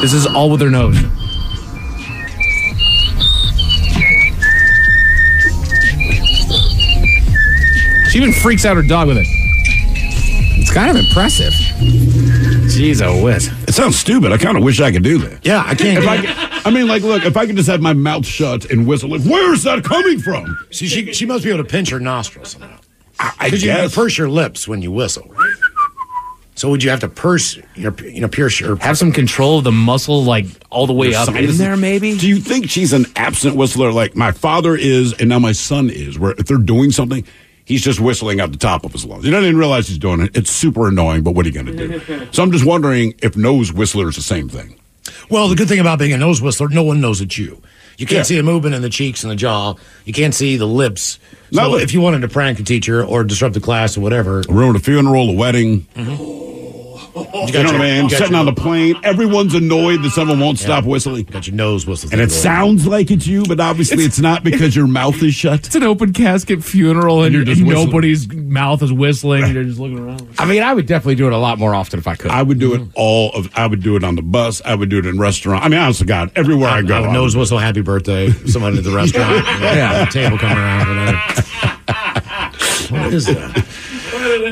[0.00, 0.96] This is all with her nose.
[8.16, 9.26] She even freaks out her dog with it.
[9.28, 11.52] It's kind of impressive.
[11.52, 13.48] Jeez, a whiz.
[13.68, 14.32] It sounds stupid.
[14.32, 15.44] I kind of wish I could do that.
[15.44, 16.02] Yeah, I can't.
[16.02, 18.70] If I, could- I mean, like, look, if I could just have my mouth shut
[18.70, 20.58] and whistle, like, where's that coming from?
[20.70, 22.78] See, she, she must be able to pinch her nostrils somehow.
[23.20, 23.94] I, I Because you guess.
[23.94, 25.30] purse your lips when you whistle.
[26.54, 28.76] So would you have to purse your, you know, pierce your.
[28.76, 32.16] Have some control of the muscle, like all the way Your up in there, maybe.
[32.16, 35.90] Do you think she's an absent whistler like my father is and now my son
[35.90, 37.26] is, where if they're doing something,
[37.66, 39.24] he's just whistling out the top of his lungs?
[39.24, 40.34] He doesn't even realize he's doing it.
[40.34, 42.28] It's super annoying, but what are you going to do?
[42.32, 44.80] so I'm just wondering if nose whistler is the same thing.
[45.30, 47.60] Well, the good thing about being a nose whistler, no one knows it's you.
[47.98, 48.22] You can't Yeah.
[48.24, 49.74] see the movement in the cheeks and the jaw.
[50.04, 51.18] You can't see the lips.
[51.52, 54.42] So No, if you wanted to prank a teacher or disrupt the class or whatever,
[54.48, 55.86] Ruin a funeral, a wedding.
[55.94, 56.55] Mm-hmm.
[57.16, 58.04] You, You know what I mean?
[58.04, 61.24] you Sitting your- on the plane, everyone's annoyed that someone won't stop whistling.
[61.24, 62.10] Got your nose whistle.
[62.12, 65.66] And it sounds like it's you, but obviously it's not because your mouth is shut.
[65.66, 69.52] It's an open casket funeral, and, you're just and nobody's mouth is whistling.
[69.54, 70.28] They're just looking around.
[70.38, 72.30] I mean, I would definitely do it a lot more often if I could.
[72.30, 72.90] I would do it mm-hmm.
[72.94, 73.50] all of.
[73.56, 74.60] I would do it on the bus.
[74.64, 75.64] I would do it in restaurant.
[75.64, 77.80] I mean, honest to God, everywhere I, go, I would I nose would- whistle happy
[77.80, 78.30] birthday.
[78.46, 79.44] Somebody at the restaurant.
[79.60, 80.04] yeah.
[80.04, 80.88] The table coming around.
[80.88, 81.18] Whatever.
[82.90, 83.66] what is that?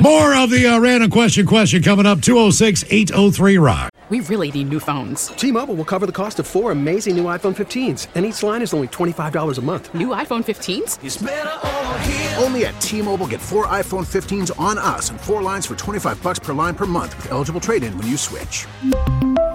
[0.00, 3.90] More of the uh, random question question coming up 206 803 Rock.
[4.10, 5.28] We really need new phones.
[5.28, 8.74] T-Mobile will cover the cost of four amazing new iPhone 15s, and each line is
[8.74, 9.94] only $25 a month.
[9.94, 12.42] New iPhone 15s?
[12.42, 16.38] Only at T-Mobile get four iPhone 15s on us and four lines for 25 bucks
[16.38, 18.66] per line per month with eligible trade-in when you switch.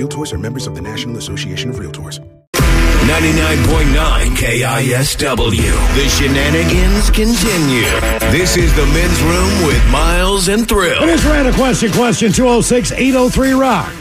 [0.00, 2.20] Realtors are members of the National Association of Realtors.
[2.54, 5.94] 99.9 KISW.
[5.94, 7.84] The shenanigans continue.
[8.30, 11.02] This is the men's room with Miles and Thrill.
[11.02, 13.92] It is random question, question 206 803 Rock.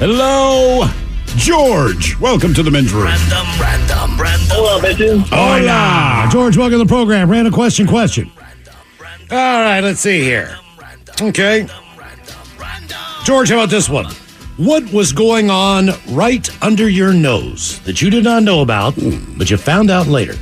[0.00, 0.90] Hello,
[1.36, 2.18] George.
[2.18, 3.04] Welcome to the men's room.
[3.04, 4.48] Random, random, random.
[4.50, 5.22] Hello, bitches.
[5.28, 6.28] Hola.
[6.32, 7.30] George, welcome to the program.
[7.30, 8.28] Random question, question.
[9.00, 9.28] Random.
[9.30, 10.58] All right, let's see here.
[11.20, 11.68] Okay.
[13.24, 14.06] George, how about this one?
[14.58, 18.94] What was going on right under your nose that you did not know about,
[19.38, 20.34] but you found out later?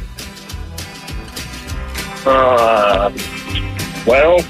[2.26, 3.12] Uh,
[4.04, 4.40] well,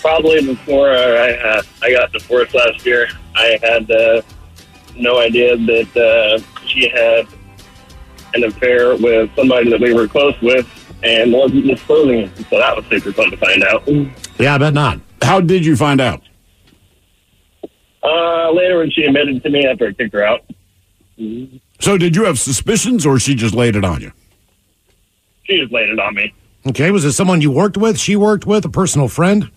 [0.00, 4.22] probably before I uh, I got divorced last year, I had uh,
[4.94, 7.26] no idea that uh, she had
[8.34, 10.68] an affair with somebody that we were close with
[11.02, 12.36] and wasn't disclosing it.
[12.48, 13.86] So that was super fun to find out.
[14.38, 15.00] Yeah, I bet not.
[15.20, 16.22] How did you find out?
[18.02, 20.42] Uh, later when she admitted to me after I kicked her out.
[21.80, 24.12] So, did you have suspicions, or she just laid it on you?
[25.44, 26.32] She just laid it on me.
[26.66, 29.50] Okay, was it someone you worked with, she worked with, a personal friend?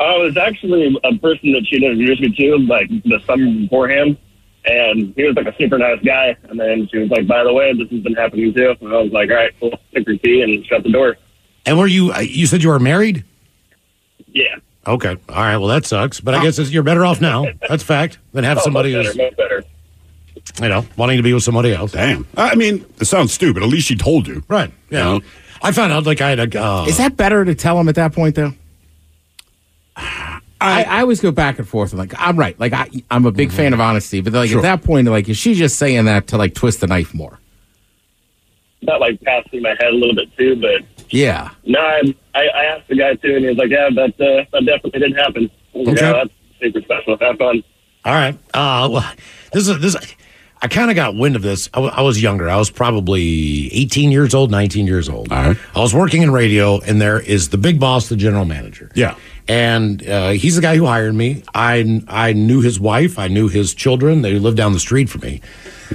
[0.00, 4.16] Uh, it was actually a person that she'd introduced me to, like, the summer beforehand.
[4.64, 6.36] And he was, like, a super nice guy.
[6.44, 8.74] And then she was like, by the way, this has been happening too.
[8.80, 9.78] And I was like, all right, cool.
[9.94, 11.16] Took her key and shut the door.
[11.66, 13.24] And were you, uh, you said you were married?
[14.28, 14.56] Yeah.
[14.88, 15.16] Okay.
[15.28, 15.56] All right.
[15.58, 16.20] Well, that sucks.
[16.20, 17.46] But I guess it's, you're better off now.
[17.68, 20.62] That's fact than have Oh, somebody much who's, better, much better.
[20.62, 21.92] you know, wanting to be with somebody else.
[21.92, 22.26] Damn.
[22.36, 23.62] I mean, it sounds stupid.
[23.62, 24.42] At least she told you.
[24.48, 24.72] Right.
[24.90, 24.98] Yeah.
[25.14, 25.26] You know?
[25.62, 26.60] I found out like I had a.
[26.64, 28.54] Uh, Is that better to tell him at that point, though?
[29.96, 31.92] I, I always go back and forth.
[31.92, 32.58] I'm Like I'm right.
[32.58, 34.58] Like I, I'm a big fan of honesty, but like Sure.
[34.58, 37.38] at that point, like is she just saying that to like twist the knife more?
[38.82, 41.50] That, like, passed through my head a little bit too, but Yeah.
[41.64, 42.00] no, I,
[42.34, 45.00] I, I asked the guy too, and he was like, yeah, that, uh, that definitely
[45.00, 45.50] didn't happen.
[45.74, 45.90] Okay.
[45.96, 47.16] Yeah, that's super special.
[47.18, 47.62] Have fun.
[48.04, 48.34] All right.
[48.54, 49.12] Uh, well,
[49.52, 49.96] this is this.
[50.60, 51.68] I kind of got wind of this.
[51.72, 52.48] I was younger.
[52.48, 55.30] I was probably 18 years old, 19 years old.
[55.32, 58.90] I was working in radio, and there is the big boss, the general manager.
[58.94, 59.14] Yeah.
[59.46, 61.42] And uh, he's the guy who hired me.
[61.54, 63.18] I I knew his wife.
[63.18, 64.22] I knew his children.
[64.22, 65.40] They lived down the street from me.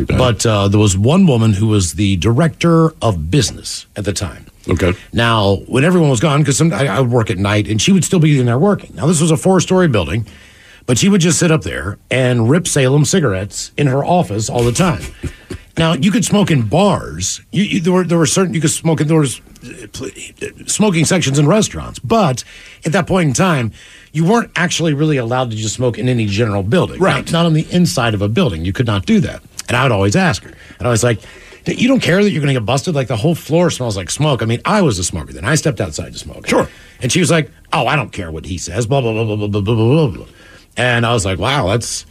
[0.08, 4.48] But uh, there was one woman who was the director of business at the time.
[4.68, 4.94] Okay.
[5.12, 8.04] Now, when everyone was gone, because I, I would work at night, and she would
[8.04, 8.96] still be in there working.
[8.96, 10.26] Now, this was a four-story building,
[10.86, 14.64] but she would just sit up there and rip Salem cigarettes in her office all
[14.64, 15.02] the time.
[15.78, 17.42] now you could smoke in bars.
[17.52, 21.06] You, you, there were there were certain you could smoke in there was uh, smoking
[21.06, 22.44] sections in restaurants, but
[22.86, 23.72] at that point in time,
[24.12, 27.00] you weren't actually really allowed to just smoke in any general building.
[27.00, 27.26] Right.
[27.26, 28.66] Not, not on the inside of a building.
[28.66, 29.42] You could not do that.
[29.68, 30.54] And I would always ask her.
[30.80, 31.22] And I was like,
[31.66, 32.94] you don't care that you're going to get busted.
[32.94, 34.42] Like the whole floor smells like smoke.
[34.42, 35.46] I mean, I was a smoker then.
[35.46, 36.48] I stepped outside to smoke.
[36.48, 36.68] Sure.
[37.02, 38.86] And she was like, oh, I don't care what he says.
[38.86, 40.26] Blah blah blah blah blah blah blah blah.
[40.78, 42.06] And I was like, wow, that's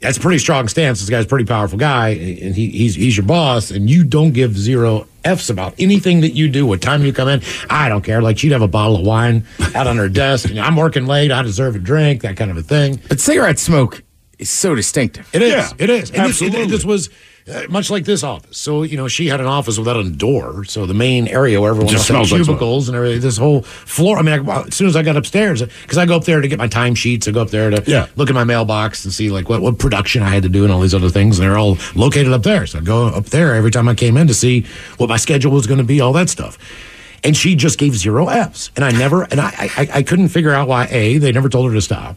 [0.00, 1.00] that's a pretty strong stance.
[1.00, 4.32] This guy's a pretty powerful guy, and he, he's he's your boss, and you don't
[4.32, 6.66] give zero f's about anything that you do.
[6.66, 7.40] What time you come in,
[7.70, 8.20] I don't care.
[8.20, 11.32] Like she'd have a bottle of wine out on her desk, and I'm working late.
[11.32, 13.00] I deserve a drink, that kind of a thing.
[13.08, 14.02] But cigarette smoke
[14.38, 15.28] is so distinctive.
[15.32, 15.52] It is.
[15.52, 16.10] Yeah, it is.
[16.10, 16.66] And this- absolutely.
[16.66, 17.08] this was
[17.52, 18.56] uh, much like this office.
[18.56, 20.64] So you know, she had an office without a door.
[20.64, 23.20] So the main area where everyone Just smells like cubicles and everything.
[23.20, 24.16] This whole floor.
[24.18, 26.48] I mean, I, as soon as I got upstairs, because I go up there to
[26.48, 28.06] get my timesheets, I go up there to Yeah.
[28.16, 30.72] look at my mailbox and see like what what production I had to do and
[30.72, 31.38] all these other things.
[31.38, 32.66] And they're all located up there.
[32.66, 34.64] So I go up there every time I came in to see
[34.96, 36.58] what my schedule was going to be, all that stuff.
[37.24, 38.70] And she just gave zero F's.
[38.76, 41.68] And I never, and I, I, I couldn't figure out why A, they never told
[41.70, 42.16] her to stop.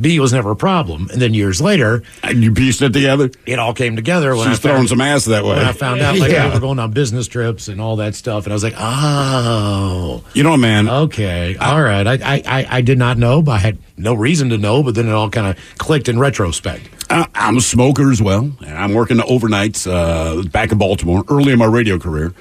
[0.00, 1.08] B, was never a problem.
[1.12, 3.30] And then years later, And you pieced it together?
[3.46, 5.56] it all came together when She's I found, throwing some ass that way.
[5.56, 6.48] When I found out, like, Yeah.
[6.48, 8.44] we were going on business trips and all that stuff.
[8.44, 10.22] And I was like, oh.
[10.34, 10.88] You know, man.
[10.88, 11.56] Okay.
[11.56, 12.06] All right.
[12.06, 14.94] I, I, I, I did not know, but I had no reason to know, but
[14.94, 16.88] then it all kind of clicked in retrospect.
[17.10, 21.52] I, I'm a smoker as well, and I'm working overnights uh, back in Baltimore early
[21.52, 22.34] in my radio career.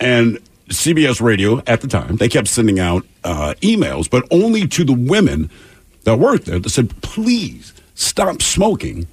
[0.00, 4.84] And CBS Radio at the time, they kept sending out uh, emails, but only to
[4.84, 5.50] the women
[6.04, 9.06] that worked there that said, please stop smoking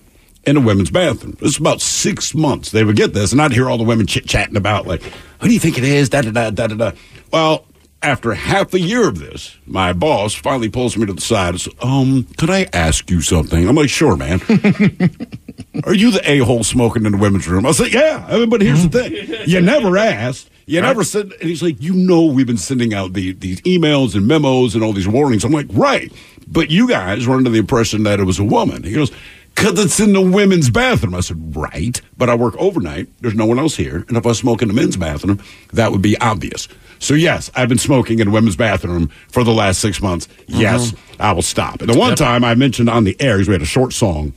[0.46, 1.38] in a women's bathroom.
[1.42, 2.72] Is about six months.
[2.72, 5.02] They would get this, and I'd hear all the women chit chatting about, like,
[5.40, 6.10] who do you think it is?
[6.10, 6.92] Da da da da da da.
[7.32, 7.66] Well,
[8.04, 11.62] after half a year of this, my boss finally pulls me to the side and
[11.62, 13.68] says, Um, could I ask you something?
[13.68, 14.42] I'm like, sure, man.
[15.86, 17.66] Are you the a hole smoking in the women's room?
[17.66, 18.46] I said, Yeah.
[18.48, 20.50] But here's the thing you never asked.
[20.66, 24.16] You never said, and he's like, You know, we've been sending out the, these emails
[24.16, 25.44] and memos and all these warnings.
[25.44, 26.12] I'm like, Right.
[26.48, 28.84] But you guys were under the impression that it was a woman.
[28.84, 29.12] He goes,
[29.56, 31.16] because it's in the women's bathroom.
[31.16, 32.00] I said, right.
[32.18, 33.08] But I work overnight.
[33.22, 34.04] There's no one else here.
[34.08, 35.42] And if I smoke in the men's bathroom,
[35.74, 36.68] that would be obvious.
[37.00, 40.28] So, yes, I've been smoking in a women's bathroom for the last six months.
[40.48, 41.22] Yes, mm-hmm.
[41.22, 41.82] I will stop.
[41.82, 44.34] And the one time I mentioned on the air, we had a short song.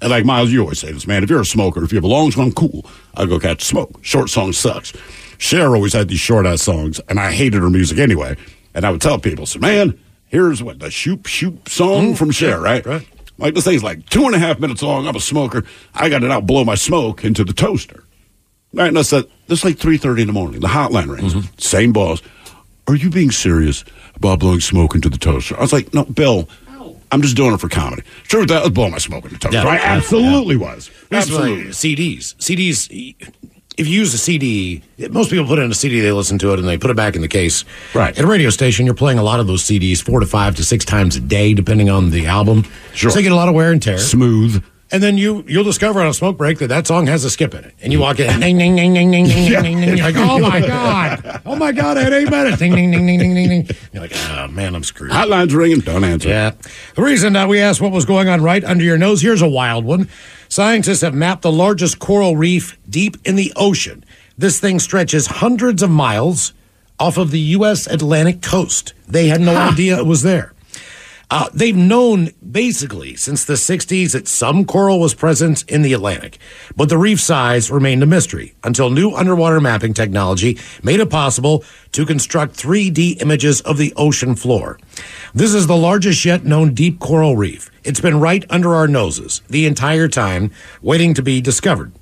[0.00, 1.22] And like Miles, you always say this, man.
[1.22, 2.86] If you're a smoker, if you have a long song, cool.
[3.14, 3.98] I'll go catch smoke.
[4.02, 4.92] Short song sucks.
[5.38, 8.36] Cher always had these short ass songs, and I hated her music anyway.
[8.74, 12.30] And I would tell people, so man, here's what the shoop shoop song mm, from
[12.30, 12.84] Cher, right?
[12.84, 13.08] Right.
[13.38, 15.06] Like this thing's like two and a half minutes long.
[15.06, 15.64] I'm a smoker.
[15.94, 18.04] I got to now blow my smoke into the toaster.
[18.72, 20.60] Right, and I said, this is like three thirty in the morning.
[20.60, 21.34] The hotline rings.
[21.34, 21.58] Mm-hmm.
[21.58, 22.20] Same boss.
[22.86, 23.84] Are you being serious
[24.14, 25.56] about blowing smoke into the toaster?
[25.56, 26.48] I was like, no, Bill.
[27.10, 28.02] I'm just doing it for comedy.
[28.24, 29.58] Sure, that was blowing my smoke in the toaster.
[29.66, 30.90] I absolutely was.
[31.10, 31.66] Absolutely.
[31.66, 32.34] CDs.
[32.36, 33.14] CDs.
[33.76, 36.58] If you use a CD, most people put in a CD, they listen to it,
[36.58, 37.64] and they put it back in the case.
[37.94, 38.16] Right.
[38.18, 40.64] At a radio station, you're playing a lot of those CDs four to five to
[40.64, 42.64] six times a day, depending on the album.
[42.92, 43.10] Sure.
[43.10, 43.98] So they get a lot of wear and tear.
[43.98, 44.64] Smooth.
[44.90, 47.54] And then you you'll discover on a smoke break that that song has a skip
[47.54, 49.80] in it, and you walk in, ding, oh, oh, ding, ding, ding, ding, ding, ding,
[49.80, 49.96] ding.
[49.98, 53.06] You're like, oh my god, oh my god, I had eight minutes, ding, ding, ding,
[53.06, 53.76] ding, ding, ding, ding.
[53.92, 55.10] You're like, oh man, I'm screwed.
[55.10, 56.30] Hotline's ringing, don't answer.
[56.30, 56.52] Yeah,
[56.94, 59.48] the reason that we asked what was going on right under your nose here's a
[59.48, 60.08] wild one.
[60.48, 64.04] Scientists have mapped the largest coral reef deep in the ocean.
[64.38, 66.54] This thing stretches hundreds of miles
[66.98, 67.86] off of the U.S.
[67.86, 68.94] Atlantic coast.
[69.06, 70.54] They had no idea it was there.
[71.30, 76.38] Uh, they've known basically since the 60s that some coral was present in the Atlantic,
[76.74, 81.62] but the reef size remained a mystery until new underwater mapping technology made it possible
[81.92, 84.78] to construct 3D images of the ocean floor.
[85.34, 87.70] This is the largest yet known deep coral reef.
[87.84, 91.92] It's been right under our noses the entire time, waiting to be discovered.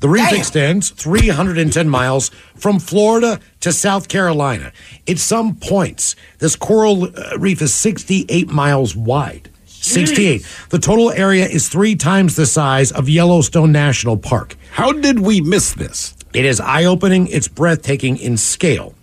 [0.00, 4.72] The reef extends 310 miles from Florida to South Carolina.
[5.06, 9.50] At some points, this coral uh, reef is 68 miles wide.
[9.66, 10.46] 68.
[10.70, 14.56] The total area is three times the size of Yellowstone National Park.
[14.72, 16.14] How did we miss this?
[16.32, 18.94] It is eye opening, it's breathtaking in scale.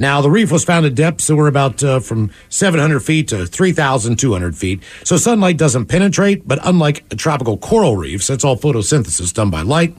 [0.00, 3.44] Now, the reef was found at depths that were about uh, from 700 feet to
[3.44, 4.82] 3,200 feet.
[5.04, 9.94] So sunlight doesn't penetrate, but unlike tropical coral reefs, that's all photosynthesis done by light.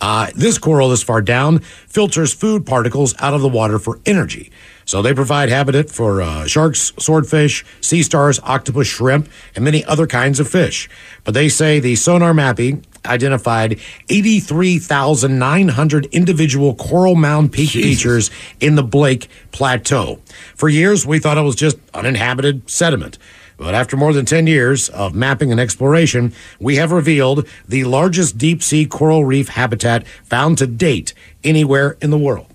[0.00, 4.50] Uh, this coral this far down filters food particles out of the water for energy.
[4.86, 10.06] So they provide habitat for uh, sharks, swordfish, sea stars, octopus, shrimp, and many other
[10.06, 10.88] kinds of fish.
[11.24, 18.84] But they say the sonar mapping identified 83,900 individual coral mound peak features in the
[18.84, 20.20] Blake Plateau.
[20.54, 23.18] For years, we thought it was just uninhabited sediment.
[23.56, 28.38] But after more than 10 years of mapping and exploration, we have revealed the largest
[28.38, 32.46] deep sea coral reef habitat found to date anywhere in the world.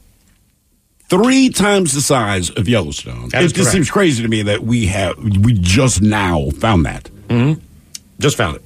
[1.12, 3.28] Three times the size of Yellowstone.
[3.30, 3.72] That is it just correct.
[3.74, 7.04] seems crazy to me that we have we just now found that.
[7.28, 7.60] Mm-hmm.
[8.20, 8.64] Just found it.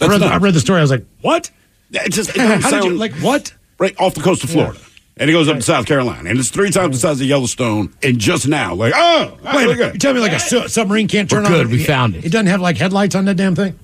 [0.00, 0.78] I read, the, I read the story.
[0.78, 1.50] I was like, what?
[1.90, 3.52] It just it How doesn't did you, like, what?
[3.78, 4.80] right off the coast of Florida.
[5.18, 6.30] And it goes up to South Carolina.
[6.30, 7.92] And it's three times the size of Yellowstone.
[8.02, 9.92] And just now, like, oh, Wait a minute.
[9.92, 11.66] You tell me like a su- submarine can't We're turn good.
[11.66, 11.72] on?
[11.72, 12.24] We found it.
[12.24, 13.78] It doesn't have like headlights on that damn thing?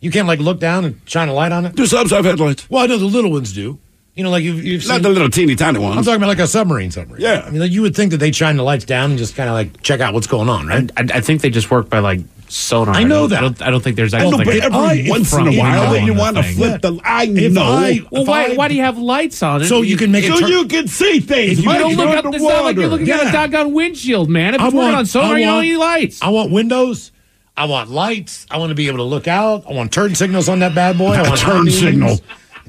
[0.00, 1.74] You can't like look down and shine a light on it?
[1.74, 2.68] Do subs have headlights?
[2.68, 3.78] Well, I know the little ones do.
[4.14, 5.02] You know, like you've, you've Not seen.
[5.04, 5.96] the little teeny tiny ones.
[5.96, 7.22] I'm talking about like a submarine submarine.
[7.22, 7.44] Yeah.
[7.46, 9.48] I mean, like you would think that they'd shine the lights down and just kind
[9.48, 10.90] of like check out what's going on, right?
[10.98, 12.94] I, I think they just work by like sonar.
[12.94, 13.38] I know don't- that.
[13.38, 15.32] I don't, I don't think there's I actually know, like but a- every I- once
[15.32, 16.56] in front a if while, I- then you want to the thing.
[16.56, 17.00] flip the.
[17.02, 17.62] I If know.
[17.62, 19.68] I- Well, why, I- why do you have lights on it?
[19.68, 21.58] So you can make so it turn- you can see things.
[21.64, 22.24] You don't look you're up.
[22.34, 23.28] It's not like you're looking at Yeah.
[23.30, 24.54] a doggone windshield, man.
[24.54, 26.22] If I it's want- on sonar, I you don't want- need lights.
[26.22, 27.12] I want windows.
[27.56, 28.46] I want lights.
[28.50, 29.64] I want to be able to look out.
[29.66, 31.12] I want turn signals on that bad boy.
[31.14, 31.78] I want turn beams.
[31.80, 32.20] signal.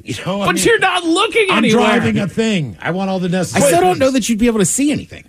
[0.03, 1.85] You know, I but mean, you're not looking I'm anywhere.
[1.85, 2.77] driving a thing.
[2.81, 3.61] I want all the necessary.
[3.61, 3.77] I necessary.
[3.81, 5.25] still don't know that you'd be able to see anything.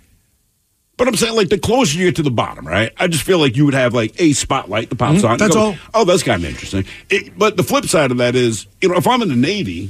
[0.97, 2.91] But I'm saying, like, the closer you get to the bottom, right?
[2.97, 5.37] I just feel like you would have, like, a spotlight that pops Mhm, on.
[5.37, 5.75] That's go, all.
[5.93, 6.85] Oh, that's kind of interesting.
[7.09, 9.89] It, but the flip side of that is, you know, if I'm in the Navy.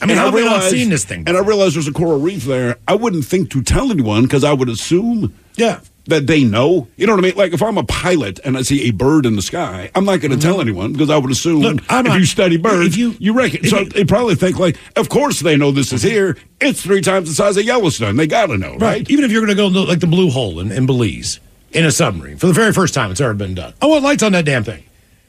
[0.00, 1.92] I mean, and how have not realize- seen this thing And I realize there's a
[1.92, 2.76] coral reef there.
[2.86, 5.80] I wouldn't think to tell anyone because I would assume Yeah.
[6.08, 6.88] That they know.
[6.96, 7.36] You know what I mean?
[7.36, 10.20] Like, if I'm a pilot and I see a bird in the sky, I'm not
[10.20, 11.62] going to tell anyone because I would assume Mm-hmm.
[11.76, 13.64] Look, if not- you study birds, if you- you reckon.
[13.64, 16.36] So you- they probably think, like, of course they know this is here.
[16.60, 18.16] It's three times the size of Yellowstone.
[18.16, 18.80] They got to know, right?
[18.80, 19.10] Right.
[19.10, 21.40] Even if you're going to go look like the blue hole in, in Belize
[21.72, 23.74] in a submarine for the very first time it's ever been done.
[23.82, 24.82] I want lights on that damn thing.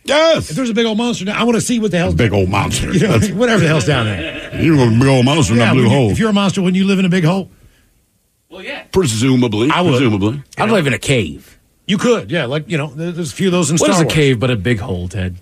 [0.06, 0.50] Yes.
[0.50, 2.32] If there's a big old monster, down, I want to see what the hell's Big
[2.34, 2.92] old monster.
[2.94, 4.60] You know, whatever the hell's down there.
[4.62, 6.10] You know, a big old monster in Yeah, that blue you- hole.
[6.12, 7.52] If you're a monster, wouldn't you live in a big hole?
[8.92, 9.70] Presumably.
[9.72, 9.92] I would.
[9.92, 10.44] Presumably.
[10.58, 11.58] I'd live in a cave.
[11.88, 12.46] You could, yeah.
[12.46, 14.14] Like you know, there's a few of those in What Star is a Wars.
[14.14, 15.38] cave but a big hole, Ted?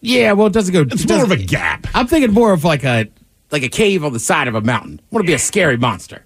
[0.00, 0.80] Yeah, well, it doesn't go.
[0.82, 1.86] It's it more of doesn't- a gap.
[1.94, 3.08] I'm thinking more of like a
[3.50, 5.00] like a cave on the side of a mountain.
[5.00, 6.24] I want to be a scary monster.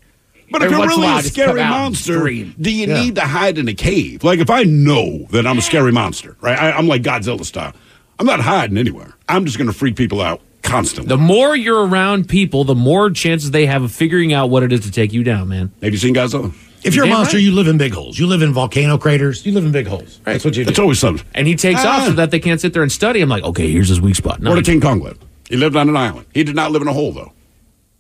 [0.50, 2.18] But if Every you're once in really while, a just come scary out and monster,
[2.18, 2.54] scream.
[2.60, 3.02] do you Yeah.
[3.02, 4.22] need to hide in a cave?
[4.22, 6.56] Like if I know that I'm a scary monster, right?
[6.58, 7.72] I, I'm like Godzilla style.
[8.20, 9.12] I'm not hiding anywhere.
[9.28, 11.08] I'm just going to freak people out constantly.
[11.08, 14.72] The more you're around people, the more chances they have of figuring out what it
[14.72, 15.72] is to take you down, man.
[15.82, 16.52] Have you seen Godzilla?
[16.84, 17.42] If you're a monster, right.
[17.42, 18.16] you live in big holes.
[18.18, 19.44] You live in volcano craters.
[19.44, 20.20] You live in big holes.
[20.24, 20.34] Right.
[20.34, 20.70] That's what you do.
[20.70, 21.26] It's always something.
[21.34, 21.96] And he takes Ah.
[21.98, 23.20] off so that they can't sit there and study.
[23.20, 24.40] I'm like, okay, here's his weak spot.
[24.40, 25.18] No, Where did King Kong live?
[25.48, 26.26] He lived on an island.
[26.32, 27.32] He did not live in a hole, though.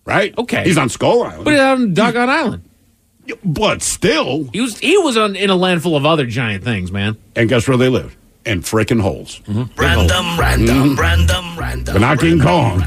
[0.04, 0.36] Right?
[0.38, 0.62] Okay.
[0.64, 1.44] He's on Skull Island.
[1.44, 2.62] But on Doggone Island.
[3.44, 4.48] But still.
[4.52, 7.16] He was he was on, in a land full of other giant things, man.
[7.34, 8.16] And guess where they lived?
[8.46, 9.40] In freaking holes.
[9.76, 10.98] Random, random, Mhm.
[10.98, 11.92] random, random.
[11.94, 12.80] But not King Kong.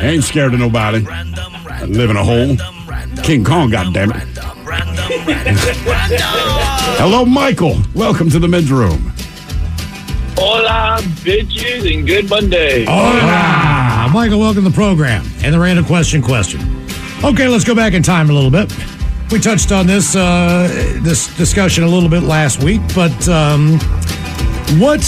[0.00, 1.06] He ain't scared of nobody.
[1.86, 2.56] Live in a hole.
[3.22, 4.22] King Kong, goddammit.
[6.98, 7.78] Hello, Michael.
[7.94, 9.12] Welcome to the men's room.
[10.38, 12.86] Hola, bitches, and good Monday.
[12.88, 14.08] Hola.
[14.14, 16.60] Michael, welcome to the program and the random question question.
[17.22, 18.72] Okay, let's go back in time a little bit.
[19.30, 20.68] We touched on this uh,
[21.02, 23.78] this discussion a little bit last week, but um,
[24.78, 25.02] what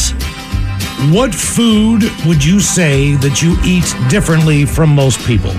[1.13, 5.53] what food would you say that you eat differently from most people?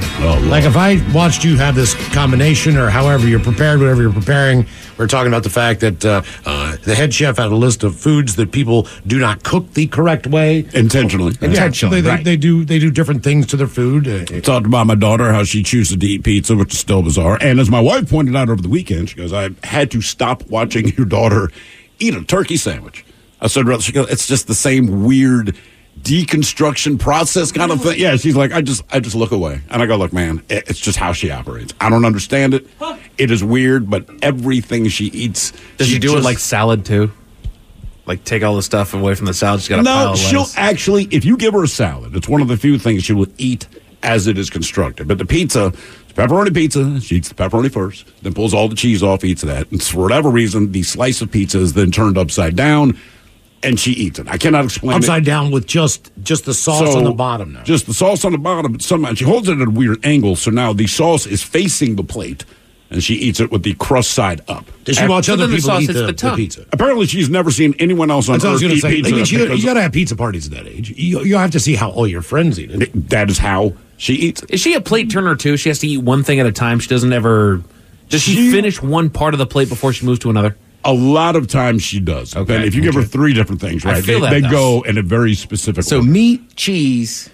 [0.50, 4.66] like if I watched you have this combination or however you're prepared, whatever you're preparing,
[4.98, 7.96] we're talking about the fact that uh, uh, the head chef had a list of
[7.96, 10.68] foods that people do not cook the correct way.
[10.74, 11.36] Intentionally.
[11.40, 14.08] Yeah, so they, they, they do they do different things to their food.
[14.08, 17.38] Uh, Talked about my daughter, how she chooses to eat pizza, which is still bizarre.
[17.40, 20.48] And as my wife pointed out over the weekend, she goes, I had to stop
[20.50, 21.50] watching your daughter
[22.00, 23.06] eat a turkey sandwich.
[23.42, 25.56] I said, she goes, it's just the same weird
[26.02, 28.00] deconstruction process kind of thing.
[28.00, 29.62] Yeah, she's like, I just, I just look away.
[29.70, 31.74] And I go, look, man, it's just how she operates.
[31.80, 32.68] I don't understand it.
[33.18, 35.52] It is weird, but everything she eats.
[35.78, 37.12] Does she, do it like salad too?
[38.06, 39.62] Like take all the stuff away from the salad.
[39.62, 40.58] She's got a pile no, of she'll lettuce.
[40.58, 43.28] actually, if you give her a salad, it's one of the few things she will
[43.38, 43.68] eat
[44.02, 45.08] as it is constructed.
[45.08, 47.00] But the pizza, it's pepperoni pizza.
[47.02, 49.70] She eats the pepperoni first, then pulls all the cheese off, eats that.
[49.72, 52.98] And for whatever reason, the slice of pizza is then turned upside down,
[53.64, 54.28] and she eats it.
[54.28, 55.26] I cannot explain upside it.
[55.26, 57.64] down with just just the sauce So, on the bottom now.
[57.64, 60.36] Just the sauce on the bottom, but somehow she holds it at a weird angle,
[60.36, 62.46] so now the sauce is facing the plate.
[62.92, 64.66] And she eats it with the crust side up.
[64.84, 66.66] Does she watch After- other So then the people sauce eat the, the the pizza?
[66.74, 68.90] Apparently, she's never seen anyone else on That's what I was earth eat say.
[68.96, 69.16] pizza.
[69.16, 70.90] Like, you, got to have pizza parties at that age.
[70.98, 73.10] You, you have to see how all your friends eat it.
[73.10, 74.42] That is how she eats.
[74.50, 75.56] Is she a plate turner too?
[75.56, 76.80] She has to eat one thing at a time.
[76.80, 77.62] She doesn't ever.
[78.10, 80.58] Does she, She- finish one part of the plate before she moves to another?
[80.86, 82.36] A lot of times she does.
[82.36, 82.56] Okay.
[82.56, 82.68] Okay.
[82.68, 84.04] if you give her three different things, right?
[84.04, 86.10] they they go in a very specific So order.
[86.10, 87.30] meat, cheese,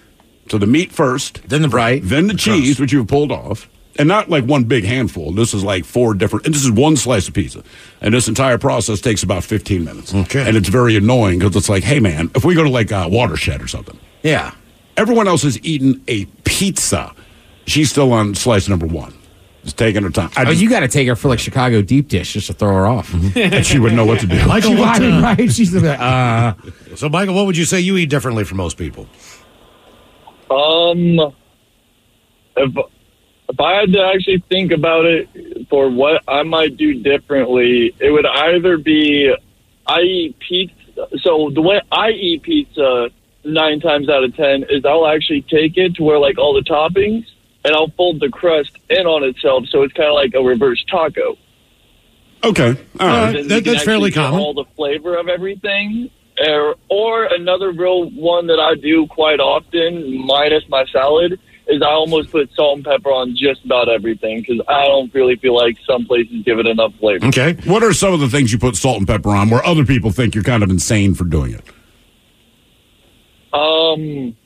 [0.50, 3.68] So the meat first, then the right, then the cheese, which you've pulled off,
[3.98, 5.32] and not like one big handful.
[5.32, 7.62] This is like four different, and this is one slice of pizza.
[8.00, 10.14] And this entire process takes about 15 minutes.
[10.14, 10.46] Okay.
[10.46, 13.08] And it's very annoying because it's like, hey, man, if we go to like a
[13.08, 14.52] watershed or something, yeah.
[14.96, 17.14] everyone else has eaten a pizza.
[17.66, 19.14] She's still on slice number one.
[19.66, 20.30] Just taking her time.
[20.36, 22.52] I Oh, just- you got to take her for like Chicago deep dish just to
[22.52, 23.12] throw her off.
[23.36, 24.36] and she wouldn't know what to do.
[24.46, 25.52] Michael, She what, uh, right?
[25.52, 26.54] She's the uh,
[26.94, 29.08] so Michael, what would you say you eat differently from most people?
[30.50, 31.18] Um,
[32.56, 32.72] if
[33.48, 35.28] if I had to actually think about it
[35.68, 39.34] for what I might do differently, it would either be
[39.86, 40.74] I eat pizza.
[41.22, 43.08] So the way I eat pizza
[43.44, 46.62] nine times out of ten is I'll actually take it to where like all the
[46.62, 47.24] toppings,
[47.66, 50.82] and I'll fold the crust in on itself, so it's kind of like a reverse
[50.88, 51.36] taco.
[52.44, 52.76] Okay.
[53.00, 53.32] All right.
[53.32, 54.38] Then that- that's fairly common.
[54.40, 56.10] All the flavor of everything.
[56.38, 61.86] Or, or another real one that I do quite often, minus my salad, is I
[61.86, 65.78] almost put salt and pepper on just about everything because I don't really feel like
[65.88, 67.24] some places give it enough flavor.
[67.28, 67.54] Okay.
[67.64, 70.10] What are some of the things you put salt and pepper on where other people
[70.10, 71.62] think you're kind of insane for doing it?
[73.52, 74.36] Um,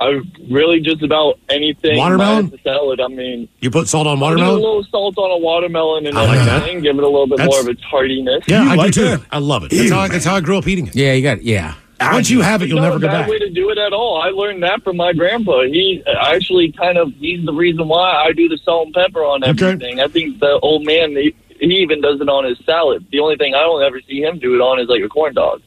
[0.00, 0.20] I
[0.50, 1.96] really just about anything.
[1.98, 2.44] Watermelon?
[2.46, 3.00] minus the salad.
[3.00, 4.60] I mean, You put salt on I'll do a watermelon?
[4.60, 6.48] little salt on a watermelon and I like that.
[6.62, 6.82] everything.
[6.82, 8.42] Give it a little bit That's- more of its tardiness.
[8.48, 9.08] Yeah, I like do too.
[9.18, 9.22] that?
[9.30, 9.70] I love it.
[9.70, 10.96] That's how, I, that's how I grew up eating it.
[10.96, 11.44] Yeah, you got it.
[11.44, 11.74] yeah.
[12.00, 13.28] Once you have it, you'll never not go back.
[13.28, 14.20] way to do it at all.
[14.20, 15.62] I learned that from my grandpa.
[15.62, 19.44] He actually kind of he's the reason why I do the salt and pepper on
[19.44, 20.00] everything.
[20.00, 23.06] I think the old man he, he even does it on his salad.
[23.12, 25.34] The only thing I don't ever see him do it on is like a corn
[25.34, 25.62] dog.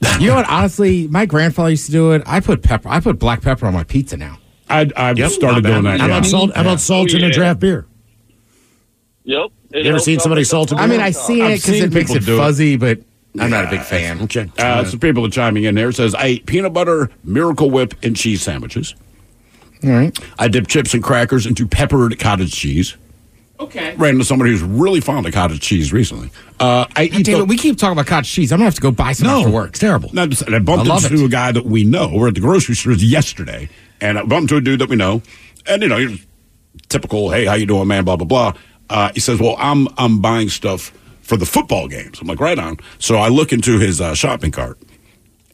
[0.20, 0.48] You know what?
[0.48, 2.22] Honestly, my grandfather used to do it.
[2.26, 2.88] I put pepper.
[2.88, 4.38] I put black pepper on my pizza now.
[4.68, 6.00] I, I've Yep, started not doing that.
[6.00, 6.12] How yeah.
[6.18, 6.54] about salt?
[6.54, 7.86] How about salt Oh, in a draft beer?
[9.24, 9.50] Yep.
[9.74, 10.84] You ever seen somebody salt a beer?
[10.84, 12.38] I mean, I see it because it makes it do it.
[12.38, 13.00] fuzzy, but
[13.38, 14.22] I'm not a big fan.
[14.22, 14.50] Okay.
[14.58, 15.92] Uh, some people are chiming in there.
[15.92, 18.94] Says I ate peanut butter, Miracle Whip, and cheese sandwiches.
[19.84, 20.18] All right.
[20.38, 22.96] I dip chips and crackers into peppered cottage cheese.
[23.60, 23.94] Okay.
[23.96, 26.30] Ran into somebody who's really fond of cottage cheese recently.
[26.60, 28.52] Uh, I eat Damn the- we keep talking about cottage cheese.
[28.52, 29.70] I'm gonna have to go buy some No, after work.
[29.70, 30.10] it's terrible.
[30.12, 31.26] No, just- and I bumped I love into it.
[31.26, 32.08] a guy that we know.
[32.14, 33.68] We're at the grocery stores yesterday,
[34.00, 35.22] and I bumped into a dude that we know,
[35.66, 36.16] and you know, you're
[36.88, 37.30] typical.
[37.30, 38.04] Hey, how you doing, man?
[38.04, 38.52] Blah blah blah.
[38.90, 40.92] Uh, he says, "Well, I'm I'm buying stuff
[41.22, 44.50] for the football games." I'm like, "Right on." So I look into his uh, shopping
[44.52, 44.78] cart,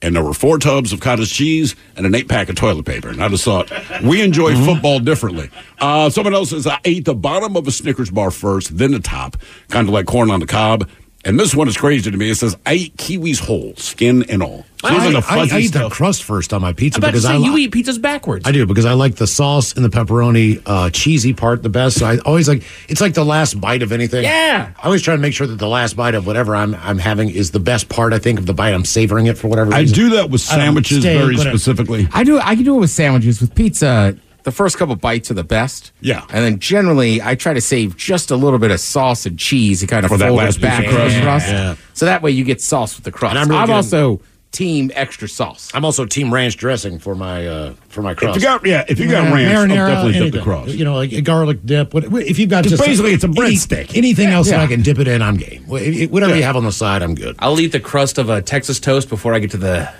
[0.04, 3.08] and there were four tubs of cottage cheese and an eight pack of toilet paper.
[3.08, 3.70] And I just thought,
[4.02, 4.64] we enjoy Mm-hmm.
[4.66, 5.50] football differently.
[5.80, 9.00] Uh, someone else says, I ate the bottom of a Snickers bar first, then the
[9.00, 9.36] top,
[9.68, 10.88] kind of like corn on the cob.
[11.24, 12.30] And this one is crazy to me.
[12.30, 14.66] It says, I eat kiwis whole, skin and all.
[14.80, 17.00] So I, those are the I, I eat the crust first on my pizza I'm
[17.00, 18.46] about to because say I, you eat pizzas backwards.
[18.46, 22.00] I do because I like the sauce and the pepperoni uh, cheesy part the best.
[22.00, 24.24] So I always like it's like the last bite of anything.
[24.24, 24.72] Yeah.
[24.76, 27.30] I always try to make sure that the last bite of whatever I'm I'm having
[27.30, 28.12] is the best part.
[28.12, 28.74] I think of the bite.
[28.74, 29.70] I'm savoring it for whatever.
[29.70, 29.78] Reason.
[29.78, 29.94] I reason.
[29.96, 31.56] do that with I don't know, sandwiches steak, very whatever.
[31.58, 32.08] specifically.
[32.12, 32.38] I do.
[32.38, 33.40] I can do it with sandwiches.
[33.40, 35.92] With pizza, the first couple bites are the best.
[36.00, 36.24] Yeah.
[36.30, 39.80] and then generally I try to save just a little bit of sauce and cheese
[39.80, 41.14] to kind of For that fold last it back piece of crust.
[41.14, 41.48] in the crust.
[41.48, 41.74] Yeah.
[41.94, 43.30] So that way you get sauce with the crust.
[43.36, 44.20] And I'm, I'm really good- also
[44.52, 45.68] team extra sauce.
[45.74, 48.36] I'm also team ranch dressing for my uh, for my crust.
[48.36, 50.42] If you got, yeah, if you got Yeah, ranch, I'll marinara, definitely dip the anything.
[50.44, 50.74] crust.
[50.74, 51.92] You know, like a garlic dip.
[51.92, 53.96] What, if you've got It's just basically- it's a any- breadstick.
[53.96, 54.62] Anything else that Yeah.
[54.62, 55.64] I can dip it in, I'm game.
[55.64, 56.36] Wh- Whatever Yeah.
[56.38, 57.34] you have on the side, I'm good.
[57.40, 59.92] I'll eat the crust of a Texas toast before I get to the to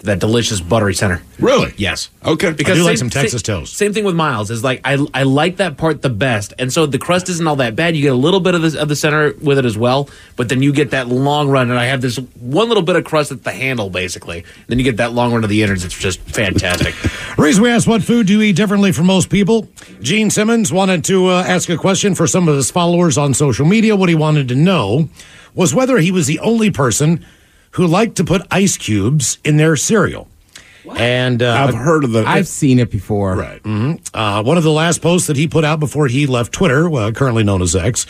[0.00, 1.22] that delicious buttery center.
[1.38, 1.72] Really?
[1.76, 2.10] Yes.
[2.24, 2.52] Okay.
[2.52, 3.76] Because I do like some Texas toast.
[3.76, 4.50] Same thing with Miles.
[4.50, 7.56] Is like I I like that part the best, and so the crust isn't all
[7.56, 7.96] that bad.
[7.96, 10.48] You get a little bit of the of the center with it as well, but
[10.48, 13.32] then you get that long run, and I have this one little bit of crust
[13.32, 14.44] at the handle, basically.
[14.66, 15.84] Then you get that long run of the innards.
[15.84, 16.94] It's just fantastic.
[17.38, 19.68] Reason we asked what food do you eat differently from most people?
[20.00, 23.66] Gene Simmons wanted to uh, ask a question for some of his followers on social
[23.66, 23.96] media.
[23.96, 25.08] What he wanted to know
[25.54, 27.24] was whether he was the only person
[27.72, 30.28] who liked to put ice cubes in their cereal.
[30.96, 32.24] And uh, I've heard of the.
[32.24, 33.34] I've seen it before.
[33.34, 33.60] right.
[34.14, 37.10] uh, one of the last posts that he put out before he left Twitter, uh,
[37.10, 38.06] currently known as X,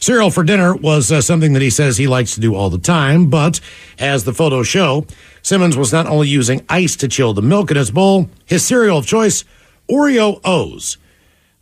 [0.00, 2.78] cereal for dinner was uh, something that he says he likes to do all the
[2.78, 3.28] time.
[3.28, 3.60] But
[3.98, 5.06] as the photos show,
[5.42, 8.98] Simmons was not only using ice to chill the milk in his bowl, his cereal
[8.98, 9.44] of choice,
[9.90, 10.96] Oreo O's.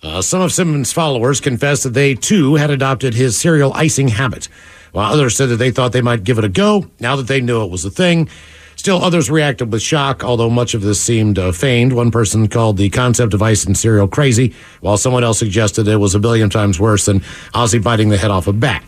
[0.02, 4.48] Uh, some of Simmons' followers confessed that they too had adopted his cereal icing habit,
[4.92, 7.40] while others said that they thought they might give it a go now that they
[7.40, 8.28] knew it was a thing.
[8.76, 11.92] Still, others reacted with shock, although much of this seemed uh, feigned.
[11.92, 15.98] One person called the concept of ice and cereal crazy, while someone else suggested it
[15.98, 17.20] was a billion times worse than
[17.54, 18.82] Ozzy biting the head off a bat.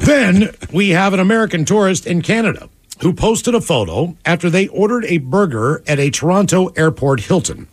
[0.00, 2.68] then we have an American tourist in Canada
[3.00, 7.68] who posted a photo after they ordered a burger at a Toronto airport Hilton.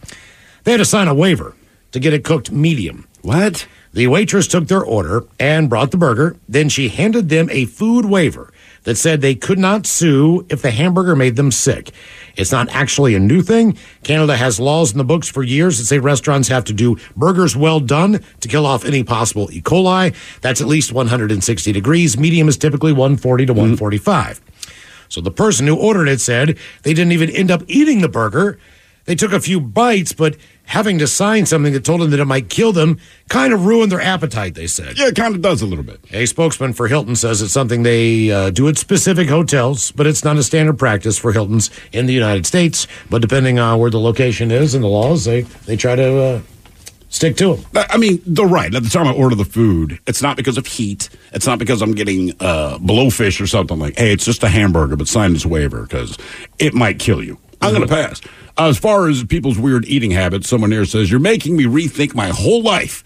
[0.63, 1.55] They had to sign a waiver
[1.91, 3.07] to get it cooked medium.
[3.21, 3.67] What?
[3.98, 6.38] The waitress took their order and brought the burger.
[6.48, 10.70] Then she handed them a food waiver that said they could not sue if the
[10.70, 11.89] hamburger made them sick.
[12.36, 13.76] It's not actually a new thing.
[14.04, 17.56] Canada has laws in the books for years that say restaurants have to do burgers
[17.56, 19.64] well done to kill off any possible E.
[19.64, 20.14] coli.
[20.41, 22.20] That's at least 160 degrees.
[22.20, 23.62] Medium is typically 140 to mm-hmm.
[23.62, 24.39] 145.
[25.10, 28.60] So the person who ordered it said they didn't even end up eating the burger.
[29.06, 30.36] They took a few bites, but
[30.68, 32.99] having to sign something that told them that it might kill them
[33.30, 34.97] kind of ruined their appetite, they said.
[34.97, 35.99] Yeah, it kind of does a little bit.
[36.11, 40.24] A spokesman for Hilton says it's something they uh, do at specific hotels, but it's
[40.24, 42.86] not a standard practice for Hiltons in the United States.
[43.09, 46.41] But depending on where the location is and the laws, they, they try to uh,
[47.09, 47.86] stick to them.
[47.89, 48.74] I mean, they're right.
[48.74, 51.09] At the time I order the food, it's not because of heat.
[51.32, 53.97] It's not because I'm getting uh, blowfish or something like.
[53.97, 56.18] Hey, it's just a hamburger, but sign this waiver because
[56.59, 57.38] it might kill you.
[57.62, 58.22] I'm going to pass.
[58.58, 62.16] Uh, as far as people's weird eating habits, someone here says you're making me rethink
[62.16, 63.03] my whole life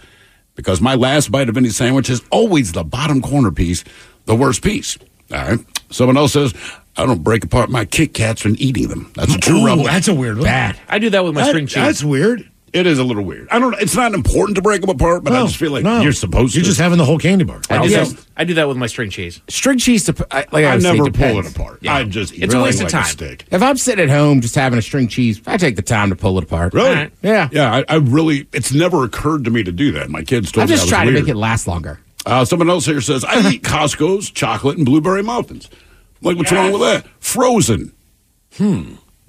[0.56, 3.84] because my last bite of any sandwich is always the bottom corner piece,
[4.26, 4.97] the worst piece.
[5.34, 5.60] All right.
[5.89, 6.54] Someone else says
[6.97, 9.12] I don't break apart my Kit Kats when eating them.
[9.16, 9.84] That's a true Ooh, rebel.
[9.86, 10.43] that's a weird one.
[10.45, 10.78] Bad.
[10.89, 11.76] I do that with my That- string cheese.
[11.76, 12.49] That's weird.
[12.74, 13.49] It is a little weird.
[13.49, 13.74] I don't.
[13.82, 15.99] It's not important to break them apart, but I just feel like no.
[16.01, 16.69] you're supposed You're to.
[16.69, 17.59] just having the whole candy bar.
[17.69, 19.41] I do, that, I do that with my string cheese.
[19.49, 21.80] String cheese, to, I, like I, I would say, never pull it apart.
[21.82, 21.95] Yeah.
[21.95, 23.03] I just eat It's a it waste of time.
[23.03, 23.45] steak.
[23.51, 26.15] If I'm sitting at home just having a string cheese, I take the time to
[26.15, 26.74] pull it apart.
[26.74, 26.89] Really?
[26.89, 27.11] All right.
[27.22, 27.49] Yeah.
[27.51, 28.47] Yeah, I, I really.
[28.53, 30.09] It's never occurred to me to do that.
[30.09, 31.99] My kids told I'm me just I was trying to make it last longer.
[32.26, 35.69] Uh, someone else here says I eat Costco's chocolate and blueberry muffins.
[36.22, 37.05] Like, what's wrong with that?
[37.19, 37.91] Frozen.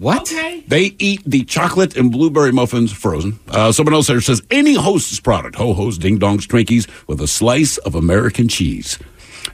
[0.03, 0.27] What?
[0.67, 3.39] They eat the chocolate and blueberry muffins frozen.
[3.47, 7.29] Uh, someone else here says any Hostess product, ho hos, ding dongs, Twinkies, with a
[7.29, 8.99] slice of American cheese.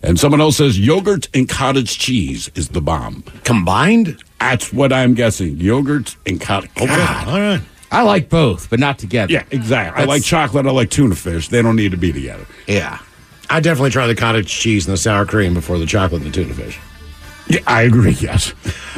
[0.02, 3.24] And someone else says yogurt and cottage cheese is the bomb.
[3.44, 4.22] Combined?
[4.40, 5.58] That's what I'm guessing.
[5.58, 6.70] Yogurt and cottage.
[6.80, 6.92] Okay.
[6.92, 7.60] All right.
[7.90, 9.30] I like both, but not together.
[9.30, 10.02] Yeah, exactly.
[10.02, 10.66] I like chocolate.
[10.66, 11.48] I like tuna fish.
[11.48, 12.46] They don't need to be together.
[12.66, 13.00] Yeah.
[13.50, 16.34] I definitely try the cottage cheese and the sour cream before the chocolate and the
[16.34, 16.78] tuna fish.
[17.48, 18.12] Yeah, I agree.
[18.12, 18.52] Yes.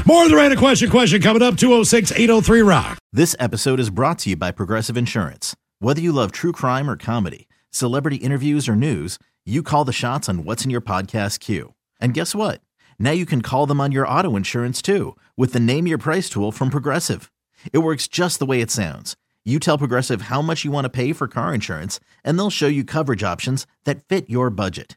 [0.06, 2.98] More of the random question question coming up 206 803 Rock.
[3.12, 5.54] This episode is brought to you by Progressive Insurance.
[5.78, 10.28] Whether you love true crime or comedy, celebrity interviews or news, you call the shots
[10.28, 11.74] on what's in your podcast queue.
[12.00, 12.60] And guess what?
[12.98, 16.28] Now you can call them on your auto insurance too with the Name Your Price
[16.28, 17.30] tool from Progressive.
[17.72, 19.16] It works just the way it sounds.
[19.44, 22.66] You tell Progressive how much you want to pay for car insurance, and they'll show
[22.66, 24.96] you coverage options that fit your budget.